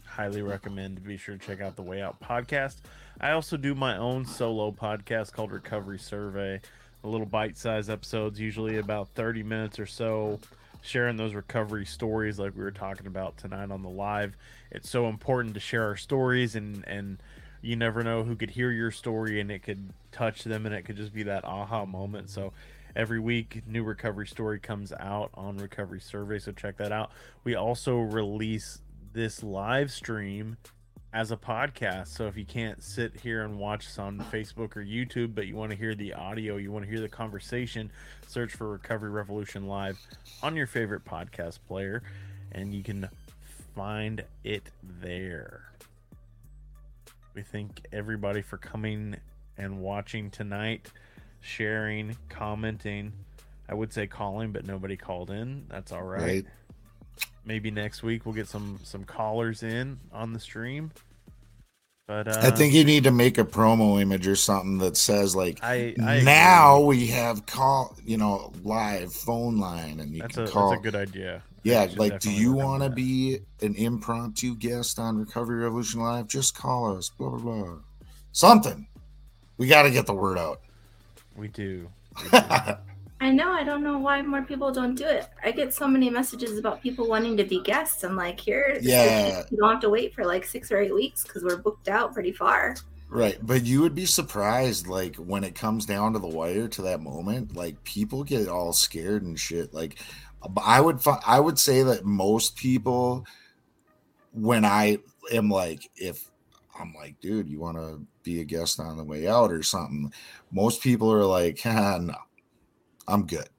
[0.05, 1.03] Highly recommend.
[1.03, 2.77] Be sure to check out the Way Out podcast.
[3.19, 6.61] I also do my own solo podcast called Recovery Survey.
[7.03, 10.39] A little bite-sized episodes, usually about 30 minutes or so,
[10.81, 14.35] sharing those recovery stories like we were talking about tonight on the live.
[14.71, 17.21] It's so important to share our stories and and
[17.67, 20.83] you never know who could hear your story and it could touch them and it
[20.83, 22.29] could just be that aha moment.
[22.29, 22.53] So
[22.95, 27.11] every week new recovery story comes out on recovery survey so check that out
[27.43, 28.81] we also release
[29.13, 30.57] this live stream
[31.13, 34.83] as a podcast so if you can't sit here and watch us on facebook or
[34.83, 37.91] youtube but you want to hear the audio you want to hear the conversation
[38.25, 39.99] search for recovery revolution live
[40.41, 42.01] on your favorite podcast player
[42.53, 43.07] and you can
[43.75, 44.63] find it
[45.01, 45.67] there
[47.37, 49.15] we thank everybody for coming
[49.59, 50.91] and watching tonight
[51.39, 53.13] sharing, commenting.
[53.69, 55.67] I would say calling, but nobody called in.
[55.69, 56.21] That's all right.
[56.21, 56.45] right.
[57.45, 60.91] Maybe next week we'll get some some callers in on the stream.
[62.07, 65.35] But uh, I think you need to make a promo image or something that says
[65.35, 66.87] like I, I now agree.
[66.87, 70.71] we have call you know live phone line and you that's can a, call.
[70.71, 71.43] That's a good idea.
[71.63, 76.27] Yeah, like do you want to be an impromptu guest on Recovery Revolution Live?
[76.27, 77.09] Just call us.
[77.09, 77.77] Blah blah blah.
[78.31, 78.87] Something.
[79.57, 80.61] We got to get the word out.
[81.35, 81.89] We do.
[83.19, 83.51] I know.
[83.51, 85.27] I don't know why more people don't do it.
[85.43, 88.03] I get so many messages about people wanting to be guests.
[88.03, 91.23] I'm like, here, yeah, you don't have to wait for like six or eight weeks
[91.23, 92.75] because we're booked out pretty far.
[93.09, 96.81] Right, but you would be surprised, like when it comes down to the wire to
[96.83, 99.73] that moment, like people get all scared and shit.
[99.73, 99.97] Like,
[100.63, 103.25] I would, I would say that most people,
[104.31, 104.99] when I
[105.31, 106.29] am like, if
[106.79, 110.13] I'm like, dude, you want to be a guest on the way out or something?
[110.51, 112.15] Most people are like, ah, no,
[113.07, 113.49] I'm good.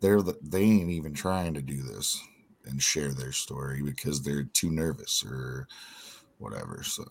[0.00, 2.20] They're the, they ain't even trying to do this
[2.66, 5.68] and share their story because they're too nervous or
[6.38, 6.82] whatever.
[6.82, 7.04] So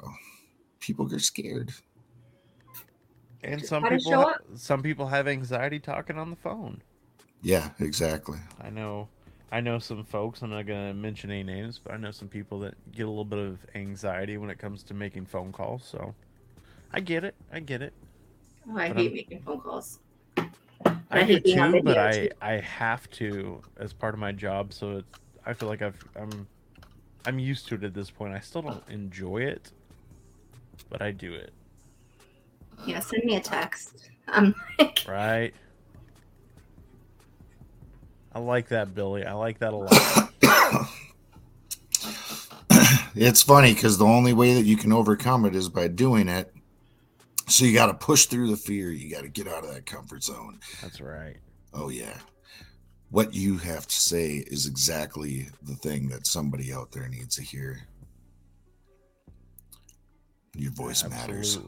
[0.79, 1.71] people get scared.
[3.43, 6.81] And some people, some people have anxiety talking on the phone.
[7.43, 8.39] Yeah, exactly.
[8.61, 9.09] I know
[9.53, 12.27] I know some folks, I'm not going to mention any names, but I know some
[12.27, 15.85] people that get a little bit of anxiety when it comes to making phone calls.
[15.85, 16.15] So
[16.91, 17.35] I get it.
[17.51, 17.93] I get it.
[18.67, 19.99] Oh, I but hate I'm, making phone calls.
[20.35, 20.47] I,
[21.11, 24.73] I hate too, but I, I have to as part of my job.
[24.73, 26.47] So it's, I feel like I've, I'm,
[27.27, 28.33] I'm used to it at this point.
[28.33, 29.71] I still don't enjoy it,
[30.89, 31.53] but I do it.
[32.87, 34.09] Yeah, send me a text.
[34.27, 35.53] I'm like, right.
[38.35, 39.25] I like that, Billy.
[39.25, 40.89] I like that a lot.
[43.15, 46.51] it's funny because the only way that you can overcome it is by doing it.
[47.47, 48.89] So you got to push through the fear.
[48.91, 50.59] You got to get out of that comfort zone.
[50.81, 51.37] That's right.
[51.73, 52.17] Oh, yeah.
[53.11, 57.43] What you have to say is exactly the thing that somebody out there needs to
[57.43, 57.81] hear.
[60.55, 61.33] Your voice Absolutely.
[61.33, 61.59] matters.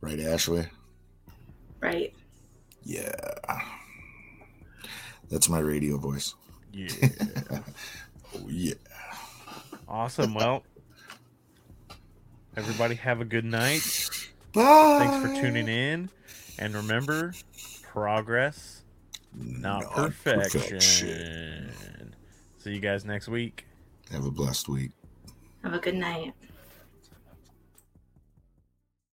[0.00, 0.66] Right, Ashley?
[1.80, 2.14] Right.
[2.82, 3.12] Yeah.
[5.34, 6.36] That's my radio voice.
[6.72, 6.86] Yeah.
[8.36, 8.74] oh yeah.
[9.88, 10.32] Awesome.
[10.32, 10.62] Well,
[12.56, 13.82] everybody have a good night.
[14.52, 15.00] Bye.
[15.00, 16.08] Thanks for tuning in.
[16.60, 17.34] And remember,
[17.82, 18.84] progress,
[19.34, 20.60] not, not perfection.
[20.60, 22.14] perfection.
[22.58, 23.66] See you guys next week.
[24.12, 24.92] Have a blessed week.
[25.64, 26.32] Have a good night.